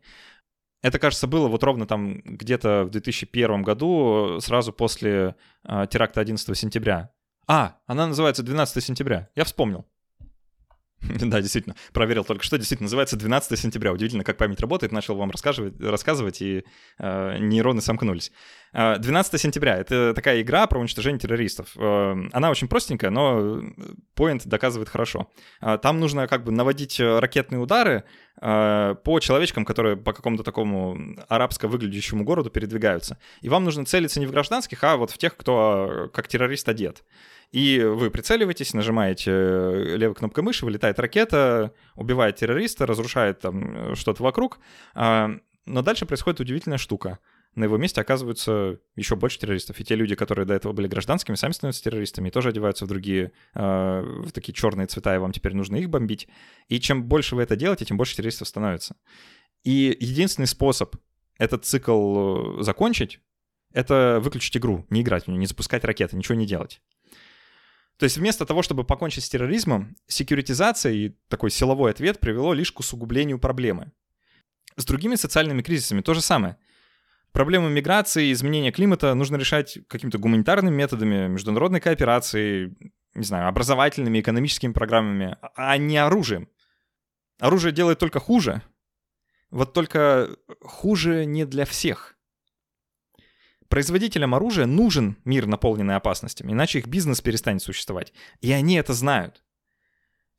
Это, 0.82 0.98
кажется, 1.00 1.28
было 1.28 1.48
вот 1.48 1.63
ровно 1.63 1.86
там 1.86 2.22
где-то 2.24 2.86
в 2.86 2.89
2001 2.89 3.63
году, 3.63 4.39
сразу 4.41 4.74
после 4.74 5.36
э, 5.63 5.86
теракта 5.89 6.22
11 6.22 6.58
сентября. 6.58 7.12
А, 7.48 7.78
она 7.86 8.08
называется 8.08 8.44
12 8.44 8.84
сентября. 8.84 9.30
Я 9.36 9.44
вспомнил. 9.44 9.86
Да, 11.22 11.41
действительно, 11.41 11.76
проверил 11.94 12.24
только 12.24 12.44
что. 12.44 12.58
Действительно, 12.58 12.86
называется 12.86 13.17
12 13.17 13.60
сентября. 13.60 13.91
Удивительно, 13.91 14.24
как 14.24 14.38
память 14.38 14.60
работает. 14.60 14.91
Начал 14.91 15.15
вам 15.15 15.32
рассказывать, 15.32 15.80
рассказывать 15.80 16.41
и 16.41 16.63
э, 17.00 17.38
нейроны 17.39 17.82
сомкнулись. 17.82 18.32
12 18.74 19.41
сентября— 19.41 19.78
это 19.80 20.13
такая 20.13 20.41
игра 20.41 20.65
про 20.65 20.80
уничтожение 20.80 21.20
террористов. 21.20 21.76
Э, 21.78 22.15
она 22.32 22.50
очень 22.50 22.67
простенькая, 22.70 23.12
но 23.12 23.62
поинт 24.15 24.48
доказывает 24.48 24.88
хорошо. 24.89 25.30
Э, 25.62 25.78
там 25.82 26.00
нужно 26.00 26.28
как 26.28 26.44
бы 26.46 26.52
наводить 26.52 27.00
ракетные 27.00 27.60
удары 27.60 28.04
э, 28.31 28.31
по 28.41 29.19
человечкам, 29.21 29.65
которые 29.65 29.95
по 29.95 30.13
какому-то 30.13 30.43
такому 30.43 31.15
арабско 31.30 31.67
выглядящему 31.67 32.23
городу 32.23 32.49
передвигаются. 32.49 33.19
И 33.41 33.49
вам 33.49 33.63
нужно 33.63 33.86
целиться 33.86 34.19
не 34.19 34.25
в 34.25 34.32
гражданских, 34.32 34.84
а 34.84 34.97
вот 34.97 35.12
в 35.12 35.17
тех, 35.19 35.38
кто 35.38 36.10
как 36.12 36.27
террорист 36.27 36.67
одет. 36.67 37.04
И 37.51 37.84
вы 37.84 38.10
прицеливаетесь, 38.10 38.73
нажимаете 38.73 39.32
левой 39.95 40.15
кнопкой 40.15 40.43
мыши, 40.43 40.65
вылетает 40.65 40.99
ракета, 40.99 41.73
убивает 41.95 42.38
террориста, 42.38 42.88
разрушает 42.88 43.39
там 43.39 43.95
что-то 43.95 44.23
вокруг. 44.23 44.60
Но 44.95 45.82
дальше 45.84 46.08
происходит 46.08 46.39
удивительная 46.39 46.80
штука— 46.80 47.19
на 47.55 47.65
его 47.65 47.77
месте 47.77 47.99
оказываются 47.99 48.79
еще 48.95 49.15
больше 49.15 49.39
террористов. 49.39 49.79
И 49.79 49.83
те 49.83 49.95
люди, 49.95 50.15
которые 50.15 50.45
до 50.45 50.53
этого 50.53 50.71
были 50.71 50.87
гражданскими, 50.87 51.35
сами 51.35 51.51
становятся 51.51 51.83
террористами 51.83 52.29
и 52.29 52.31
тоже 52.31 52.49
одеваются 52.49 52.85
в 52.85 52.87
другие, 52.87 53.33
э, 53.53 54.01
в 54.25 54.31
такие 54.31 54.53
черные 54.53 54.87
цвета, 54.87 55.13
и 55.15 55.17
вам 55.17 55.33
теперь 55.33 55.53
нужно 55.53 55.75
их 55.75 55.89
бомбить. 55.89 56.29
И 56.69 56.79
чем 56.79 57.03
больше 57.03 57.35
вы 57.35 57.43
это 57.43 57.57
делаете, 57.57 57.83
тем 57.85 57.97
больше 57.97 58.15
террористов 58.15 58.47
становится. 58.47 58.95
И 59.63 59.95
единственный 59.99 60.47
способ 60.47 60.95
этот 61.37 61.65
цикл 61.65 62.59
э, 62.59 62.63
закончить, 62.63 63.19
это 63.73 64.19
выключить 64.21 64.55
игру, 64.55 64.85
не 64.89 65.01
играть 65.01 65.25
в 65.25 65.27
нее, 65.27 65.37
не 65.37 65.45
запускать 65.45 65.83
ракеты, 65.83 66.15
ничего 66.15 66.35
не 66.35 66.45
делать. 66.45 66.81
То 67.97 68.05
есть 68.05 68.17
вместо 68.17 68.45
того, 68.45 68.61
чтобы 68.61 68.85
покончить 68.85 69.25
с 69.25 69.29
терроризмом, 69.29 69.95
секьюритизация 70.07 70.93
и 70.93 71.09
такой 71.27 71.51
силовой 71.51 71.91
ответ 71.91 72.19
привело 72.19 72.53
лишь 72.53 72.71
к 72.71 72.79
усугублению 72.79 73.39
проблемы. 73.39 73.91
С 74.77 74.85
другими 74.85 75.15
социальными 75.15 75.61
кризисами 75.61 76.01
то 76.01 76.13
же 76.13 76.21
самое— 76.21 76.55
Проблемы 77.32 77.70
миграции 77.70 78.32
изменения 78.34 78.72
климата 78.72 79.13
нужно 79.13 79.38
решать 79.38 79.80
какими-то 79.88 80.17
гуманитарными 80.17 80.76
методами, 80.76 81.28
международной 81.28 81.80
кооперацией, 81.80 82.76
не 83.13 83.24
знаю, 83.24 83.48
образовательными, 83.48 84.20
экономическими 84.20 84.74
программами, 84.74 85.38
а 85.56 85.78
не 85.78 85.98
оружием. 85.98 86.50
Оружие 87.39 87.72
делает 87.72 88.00
только 88.00 88.20
хуже. 88.20 88.62
Вот 89.50 89.74
только 89.74 90.30
хуже 90.62 91.26
не 91.26 91.46
для 91.46 91.65
всех. 91.65 92.17
Производителям 93.70 94.36
оружия 94.36 94.65
нужен 94.65 95.17
мир, 95.24 95.46
наполненный 95.46 95.96
опасностями, 95.96 96.52
иначе 96.52 96.80
их 96.80 96.88
бизнес 96.88 97.22
перестанет 97.22 97.62
существовать. 97.62 98.12
И 98.41 98.52
они 98.52 98.76
это 98.76 98.94
знают. 98.94 99.44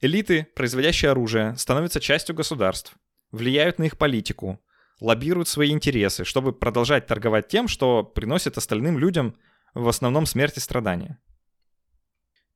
Элиты, 0.02 0.46
производящие 0.54 1.10
оружие, 1.12 1.56
становятся 1.56 2.00
частью 2.00 2.34
государств, 2.34 2.94
влияют 3.30 3.78
на 3.78 3.84
их 3.84 3.96
политику, 3.96 4.60
лоббируют 5.02 5.48
свои 5.48 5.70
интересы, 5.70 6.24
чтобы 6.24 6.52
продолжать 6.52 7.06
торговать 7.06 7.48
тем, 7.48 7.66
что 7.66 8.04
приносит 8.04 8.56
остальным 8.56 8.98
людям 8.98 9.34
в 9.74 9.88
основном 9.88 10.26
смерть 10.26 10.56
и 10.56 10.60
страдания. 10.60 11.18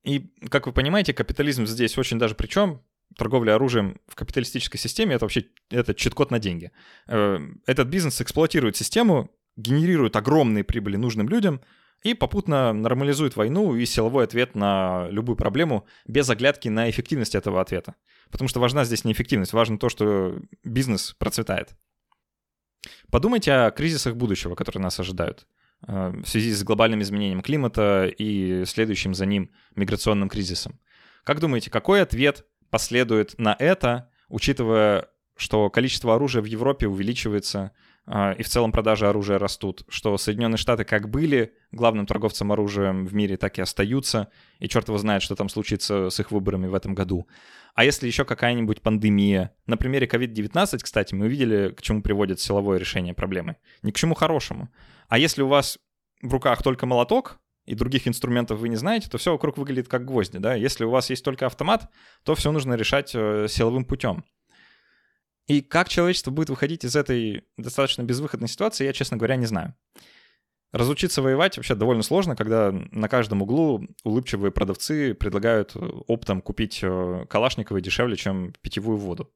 И, 0.05 0.31
как 0.49 0.67
вы 0.67 0.73
понимаете, 0.73 1.13
капитализм 1.13 1.67
здесь 1.67 1.99
очень 1.99 2.19
даже 2.19 2.37
при 2.37 2.47
чем. 2.47 2.83
Торговля 3.17 3.55
оружием 3.55 4.01
в 4.07 4.15
капиталистической 4.15 4.79
системе 4.79 5.17
это 5.17 5.25
вообще 5.25 5.47
это 5.71 5.95
чит-код 5.95 6.31
на 6.31 6.39
деньги. 6.39 6.71
Э, 7.09 7.39
этот 7.67 7.89
бизнес 7.89 8.21
эксплуатирует 8.21 8.77
систему, 8.77 9.31
генерирует 9.57 10.15
огромные 10.15 10.65
прибыли 10.65 10.97
нужным 10.97 11.29
людям 11.29 11.61
и 12.03 12.15
попутно 12.15 12.73
нормализует 12.73 13.35
войну 13.35 13.75
и 13.75 13.85
силовой 13.87 14.25
ответ 14.25 14.55
на 14.55 15.09
любую 15.11 15.37
проблему 15.37 15.87
без 16.07 16.29
оглядки 16.31 16.69
на 16.69 16.89
эффективность 16.91 17.35
этого 17.35 17.61
ответа. 17.61 17.97
Потому 18.31 18.49
что 18.49 18.61
важна 18.61 18.85
здесь 18.85 19.05
не 19.05 19.13
эффективность, 19.13 19.53
важно 19.53 19.79
то, 19.79 19.89
что 19.89 20.39
бизнес 20.63 21.15
процветает. 21.19 21.75
Подумайте 23.11 23.53
о 23.53 23.71
кризисах 23.71 24.17
будущего, 24.17 24.55
которые 24.55 24.83
нас 24.83 24.99
ожидают 24.99 25.47
э, 25.87 26.13
в 26.25 26.27
связи 26.27 26.53
с 26.53 26.63
глобальным 26.65 27.03
изменением 27.03 27.43
климата 27.43 28.07
и 28.07 28.65
следующим 28.67 29.15
за 29.15 29.27
ним 29.27 29.51
миграционным 29.75 30.29
кризисом. 30.29 30.79
Как 31.25 31.41
думаете, 31.41 31.71
какой 31.71 32.03
ответ 32.03 32.47
последует 32.71 33.39
на 33.39 33.57
это, 33.59 34.11
учитывая, 34.29 35.09
что 35.37 35.71
количество 35.71 36.15
оружия 36.15 36.43
в 36.43 36.47
Европе 36.47 36.87
увеличивается, 36.87 37.73
и 38.09 38.43
в 38.43 38.49
целом 38.49 38.71
продажи 38.71 39.09
оружия 39.09 39.39
растут, 39.39 39.83
что 39.89 40.17
Соединенные 40.17 40.59
Штаты 40.59 40.85
как 40.85 41.11
были 41.11 41.55
главным 41.73 42.07
торговцем 42.07 42.53
оружием 42.53 43.05
в 43.05 43.15
мире, 43.15 43.37
так 43.37 43.59
и 43.59 43.63
остаются, 43.63 44.29
и 44.61 44.69
черт 44.69 44.87
его 44.87 44.99
знает, 44.99 45.23
что 45.23 45.35
там 45.35 45.49
случится 45.49 46.09
с 46.09 46.21
их 46.21 46.31
выборами 46.31 46.69
в 46.69 46.75
этом 46.75 46.95
году. 46.95 47.27
А 47.75 47.85
если 47.85 48.07
еще 48.07 48.25
какая-нибудь 48.25 48.81
пандемия? 48.81 49.55
На 49.67 49.77
примере 49.77 50.07
COVID-19, 50.07 50.79
кстати, 50.83 51.15
мы 51.15 51.27
увидели, 51.27 51.71
к 51.71 51.83
чему 51.83 52.01
приводит 52.01 52.41
силовое 52.41 52.79
решение 52.79 53.13
проблемы. 53.13 53.57
Ни 53.83 53.91
к 53.91 53.97
чему 53.97 54.15
хорошему. 54.15 54.69
А 55.09 55.19
если 55.19 55.43
у 55.43 55.49
вас 55.49 55.79
в 56.23 56.33
руках 56.33 56.63
только 56.63 56.87
молоток, 56.87 57.39
и 57.67 57.75
других 57.75 58.07
инструментов 58.07 58.61
вы 58.61 58.69
не 58.69 58.77
знаете, 58.77 59.11
то 59.11 59.19
все 59.19 59.33
вокруг 59.33 59.59
выглядит 59.59 59.89
как 59.89 60.05
гвозди, 60.05 60.39
да? 60.39 60.55
Если 60.55 60.85
у 60.85 60.91
вас 60.91 61.11
есть 61.11 61.25
только 61.25 61.47
автомат, 61.47 61.91
то 62.25 62.37
все 62.37 62.53
нужно 62.53 62.75
решать 62.75 63.11
э, 63.15 63.47
силовым 63.49 63.85
путем. 63.85 64.25
И 65.47 65.61
как 65.61 65.89
человечество 65.89 66.31
будет 66.31 66.51
выходить 66.51 66.85
из 66.85 66.97
этой 66.97 67.45
достаточно 67.57 68.03
безвыходной 68.03 68.49
ситуации, 68.49 68.85
я, 68.85 68.93
честно 68.93 69.17
говоря, 69.17 69.37
не 69.37 69.47
знаю. 69.47 69.75
Разучиться 70.73 71.23
воевать 71.23 71.57
вообще 71.57 71.75
довольно 71.75 72.03
сложно, 72.03 72.35
когда 72.35 72.73
на 72.73 73.09
каждом 73.09 73.43
углу 73.43 73.87
улыбчивые 74.03 74.51
продавцы 74.51 75.15
предлагают 75.15 75.77
э, 75.77 75.79
оптом 75.79 76.43
купить 76.43 76.81
э, 76.83 77.25
калашниковый 77.31 77.81
дешевле, 77.81 78.17
чем 78.17 78.53
питьевую 78.61 78.99
воду. 78.99 79.33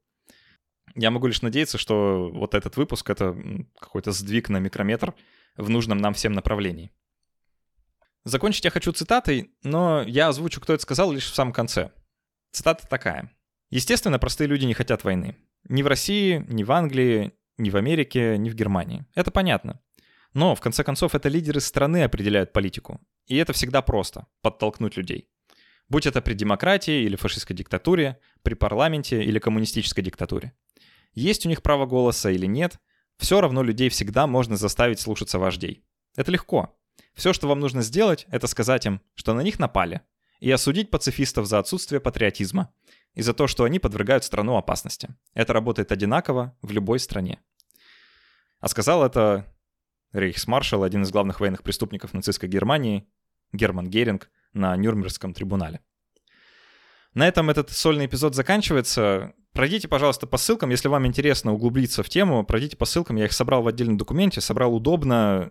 Я 0.96 1.12
могу 1.12 1.29
лишь 1.29 1.40
надеяться, 1.40 1.79
что 1.79 2.31
вот 2.35 2.55
этот 2.55 2.77
выпуск— 2.77 3.09
это 3.11 3.37
какой-то 3.79 4.11
сдвиг 4.11 4.49
на 4.49 4.59
микрометр 4.59 5.14
в 5.57 5.70
нужном 5.70 5.99
нам 5.99 6.14
всем 6.14 6.33
направлении. 6.33 6.90
Закончить 8.25 8.64
я 8.64 8.70
хочу 8.70 8.92
цитатой, 8.92 9.55
но 9.62 10.03
я 10.03 10.29
озвучу, 10.29 10.61
кто 10.61 10.75
это 10.75 10.83
сказал, 10.83 11.12
лишь 11.12 11.31
в 11.31 11.35
самом 11.35 11.53
конце. 11.53 11.92
Цитата 12.51 12.87
такая. 12.87 13.33
«Естественно, 13.70 14.18
простые 14.18 14.49
люди 14.49 14.64
не 14.64 14.75
хотят 14.75 15.05
войны. 15.05 15.37
Ни 15.70 15.83
в 15.83 15.87
России, 15.87 16.44
ни 16.48 16.64
в 16.64 16.72
Англии, 16.72 17.33
ни 17.56 17.70
в 17.70 17.76
Америке, 17.76 18.37
ни 18.38 18.50
в 18.50 18.56
Германии. 18.56 19.06
Это 19.14 19.30
понятно. 19.30 19.80
Но, 20.35 20.56
в 20.56 20.61
конце 20.61 20.83
концов, 20.83 21.14
это 21.14 21.28
лидеры 21.28 21.61
страны 21.61 22.02
определяют 22.02 22.52
политику. 22.52 23.00
И 23.28 23.37
это 23.37 23.52
всегда 23.52 23.80
просто— 23.80 24.26
подтолкнуть 24.42 24.96
людей. 24.96 25.28
Будь 25.88 26.06
это 26.06 26.22
при 26.22 26.35
демократии 26.35 27.04
или 27.04 27.14
фашистской 27.14 27.54
диктатуре, 27.54 28.18
при 28.42 28.54
парламенте 28.54 29.22
или 29.22 29.38
коммунистической 29.38 30.02
диктатуре. 30.02 30.54
Есть 31.14 31.46
у 31.46 31.48
них 31.48 31.62
право 31.62 31.87
голоса 31.87 32.33
или 32.33 32.46
нет, 32.46 32.80
все 33.18 33.40
равно 33.40 33.62
людей 33.62 33.90
всегда 33.90 34.26
можно 34.26 34.56
заставить 34.56 34.98
слушаться 34.98 35.38
вождей. 35.38 35.85
Это 36.16 36.33
легко. 36.33 36.76
Все, 37.14 37.33
что 37.33 37.46
вам 37.46 37.61
нужно 37.61 37.83
сделать, 37.83 38.26
это 38.33 38.48
сказать 38.48 38.87
им, 38.87 39.02
что 39.14 39.35
на 39.35 39.42
них 39.42 39.61
напали, 39.61 40.00
и 40.40 40.50
осудить 40.50 40.90
пацифистов 40.90 41.46
за 41.46 41.61
отсутствие 41.61 42.00
патриотизма 42.00 42.74
и 43.14 43.23
за 43.23 43.35
то, 43.35 43.46
что 43.46 43.64
они 43.64 43.79
подвергают 43.79 44.25
страну 44.25 44.57
опасности. 44.57 45.09
Это 45.35 45.53
работает 45.53 45.92
одинаково 45.92 46.57
в 46.62 46.70
любой 46.70 46.99
стране. 46.99 47.40
А 48.61 48.68
сказал 48.68 49.05
это 49.05 49.46
рейхсмаршал, 50.12 50.85
один 50.85 51.03
из 51.03 51.11
главных 51.11 51.40
военных 51.40 51.62
преступников 51.62 52.14
нацистской 52.14 52.49
Германии, 52.49 53.09
Герман 53.53 53.88
Геринг, 53.88 54.31
на 54.53 54.77
Нюрнбергском 54.77 55.33
трибунале. 55.33 55.81
На 57.14 57.27
этом 57.27 57.51
этот 57.51 57.70
сольный 57.70 58.07
эпизод 58.07 58.35
заканчивается. 58.35 59.35
Пройдите, 59.53 59.88
пожалуйста, 59.88 60.27
по 60.27 60.37
ссылкам, 60.37 60.70
если 60.70 60.88
вам 60.88 61.07
интересно 61.07 61.53
углубиться 61.53 62.03
в 62.03 62.09
тему, 62.09 62.44
пройдите 62.44 62.77
по 62.77 62.85
ссылкам, 62.85 63.16
я 63.16 63.25
их 63.25 63.33
собрал 63.33 63.62
в 63.62 63.66
отдельном 63.66 63.96
документе, 63.96 64.40
собрал 64.40 64.75
удобно, 64.75 65.51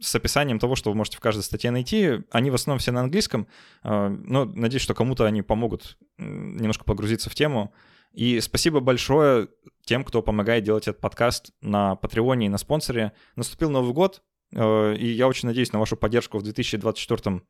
с 0.00 0.14
описанием 0.14 0.58
того, 0.58 0.76
что 0.76 0.90
вы 0.90 0.96
можете 0.96 1.16
в 1.16 1.20
каждой 1.20 1.42
статье 1.42 1.70
найти. 1.70 2.20
Они 2.30 2.50
в 2.50 2.54
основном 2.54 2.78
все 2.78 2.92
на 2.92 3.00
английском, 3.00 3.46
а, 3.82 4.08
но 4.08 4.44
надеюсь, 4.44 4.82
что 4.82 4.94
кому-то 4.94 5.24
они 5.24 5.42
помогут 5.42 5.98
немножко 6.18 6.84
погрузиться 6.84 7.30
в 7.30 7.34
тему. 7.34 7.72
И 8.12 8.40
спасибо 8.40 8.80
большое 8.80 9.48
тем, 9.84 10.04
кто 10.04 10.22
помогает 10.22 10.64
делать 10.64 10.86
этот 10.86 11.00
подкаст 11.00 11.50
на 11.60 11.96
Патреоне 11.96 12.46
и 12.46 12.48
на 12.48 12.58
спонсоре. 12.58 13.12
Наступил 13.34 13.70
Новый 13.70 13.92
год, 13.92 14.22
и 14.54 15.06
я 15.06 15.26
очень 15.26 15.48
надеюсь 15.48 15.72
на 15.72 15.80
вашу 15.80 15.96
поддержку 15.96 16.38
в 16.38 16.42
2024. 16.42 17.40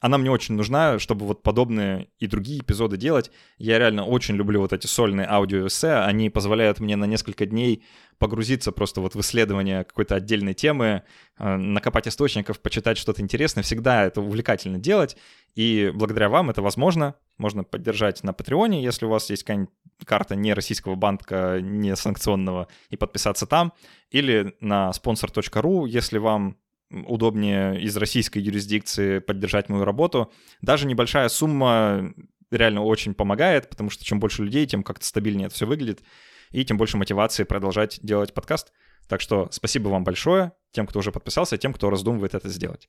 Она 0.00 0.18
мне 0.18 0.30
очень 0.30 0.54
нужна, 0.54 0.98
чтобы 0.98 1.26
вот 1.26 1.42
подобные 1.42 2.08
и 2.18 2.26
другие 2.26 2.60
эпизоды 2.60 2.96
делать. 2.96 3.30
Я 3.58 3.78
реально 3.78 4.04
очень 4.04 4.36
люблю 4.36 4.60
вот 4.60 4.72
эти 4.72 4.86
сольные 4.86 5.26
аудиоэссе. 5.28 5.92
Они 5.92 6.30
позволяют 6.30 6.80
мне 6.80 6.96
на 6.96 7.04
несколько 7.04 7.44
дней 7.44 7.84
погрузиться 8.18 8.72
просто 8.72 9.02
вот 9.02 9.14
в 9.14 9.20
исследование 9.20 9.84
какой-то 9.84 10.14
отдельной 10.14 10.54
темы, 10.54 11.02
э, 11.38 11.56
накопать 11.56 12.08
источников, 12.08 12.60
почитать 12.60 12.96
что-то 12.96 13.20
интересное. 13.20 13.62
Всегда 13.62 14.04
это 14.06 14.22
увлекательно 14.22 14.78
делать. 14.78 15.16
И 15.54 15.92
благодаря 15.94 16.30
вам 16.30 16.48
это 16.48 16.62
возможно. 16.62 17.14
Можно 17.36 17.64
поддержать 17.64 18.22
на 18.22 18.32
Патреоне, 18.32 18.82
если 18.82 19.04
у 19.04 19.10
вас 19.10 19.28
есть 19.28 19.42
какая-нибудь 19.42 19.74
карта 20.04 20.34
не 20.34 20.52
российского 20.52 20.94
банка, 20.94 21.60
не 21.60 21.96
санкционного, 21.96 22.68
и 22.90 22.96
подписаться 22.96 23.46
там, 23.46 23.72
или 24.10 24.54
на 24.60 24.90
sponsor.ru, 24.90 25.88
если 25.88 26.18
вам 26.18 26.58
удобнее 26.90 27.80
из 27.80 27.96
российской 27.96 28.38
юрисдикции 28.38 29.18
поддержать 29.18 29.68
мою 29.68 29.84
работу. 29.84 30.32
Даже 30.60 30.86
небольшая 30.86 31.28
сумма 31.28 32.12
реально 32.50 32.82
очень 32.82 33.14
помогает, 33.14 33.68
потому 33.68 33.90
что 33.90 34.04
чем 34.04 34.20
больше 34.20 34.44
людей, 34.44 34.66
тем 34.66 34.82
как-то 34.82 35.04
стабильнее 35.04 35.46
это 35.46 35.54
все 35.54 35.66
выглядит, 35.66 36.02
и 36.50 36.64
тем 36.64 36.76
больше 36.76 36.96
мотивации 36.96 37.44
продолжать 37.44 37.98
делать 38.02 38.34
подкаст. 38.34 38.72
Так 39.08 39.20
что 39.20 39.48
спасибо 39.50 39.88
вам 39.88 40.04
большое, 40.04 40.52
тем, 40.72 40.86
кто 40.86 40.98
уже 40.98 41.12
подписался, 41.12 41.58
тем, 41.58 41.72
кто 41.72 41.90
раздумывает 41.90 42.34
это 42.34 42.48
сделать. 42.48 42.88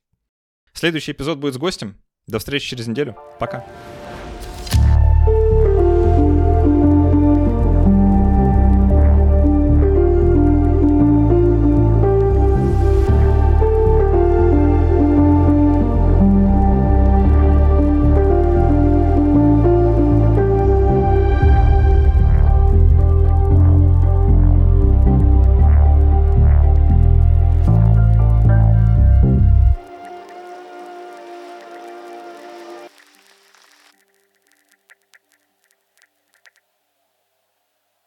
Следующий 0.74 1.12
эпизод 1.12 1.40
будет 1.40 1.56
с 1.56 1.58
гостем. 1.58 1.98
До 2.28 2.40
встречи 2.40 2.70
через 2.70 2.88
неделю. 2.88 3.16
Пока. 3.40 3.66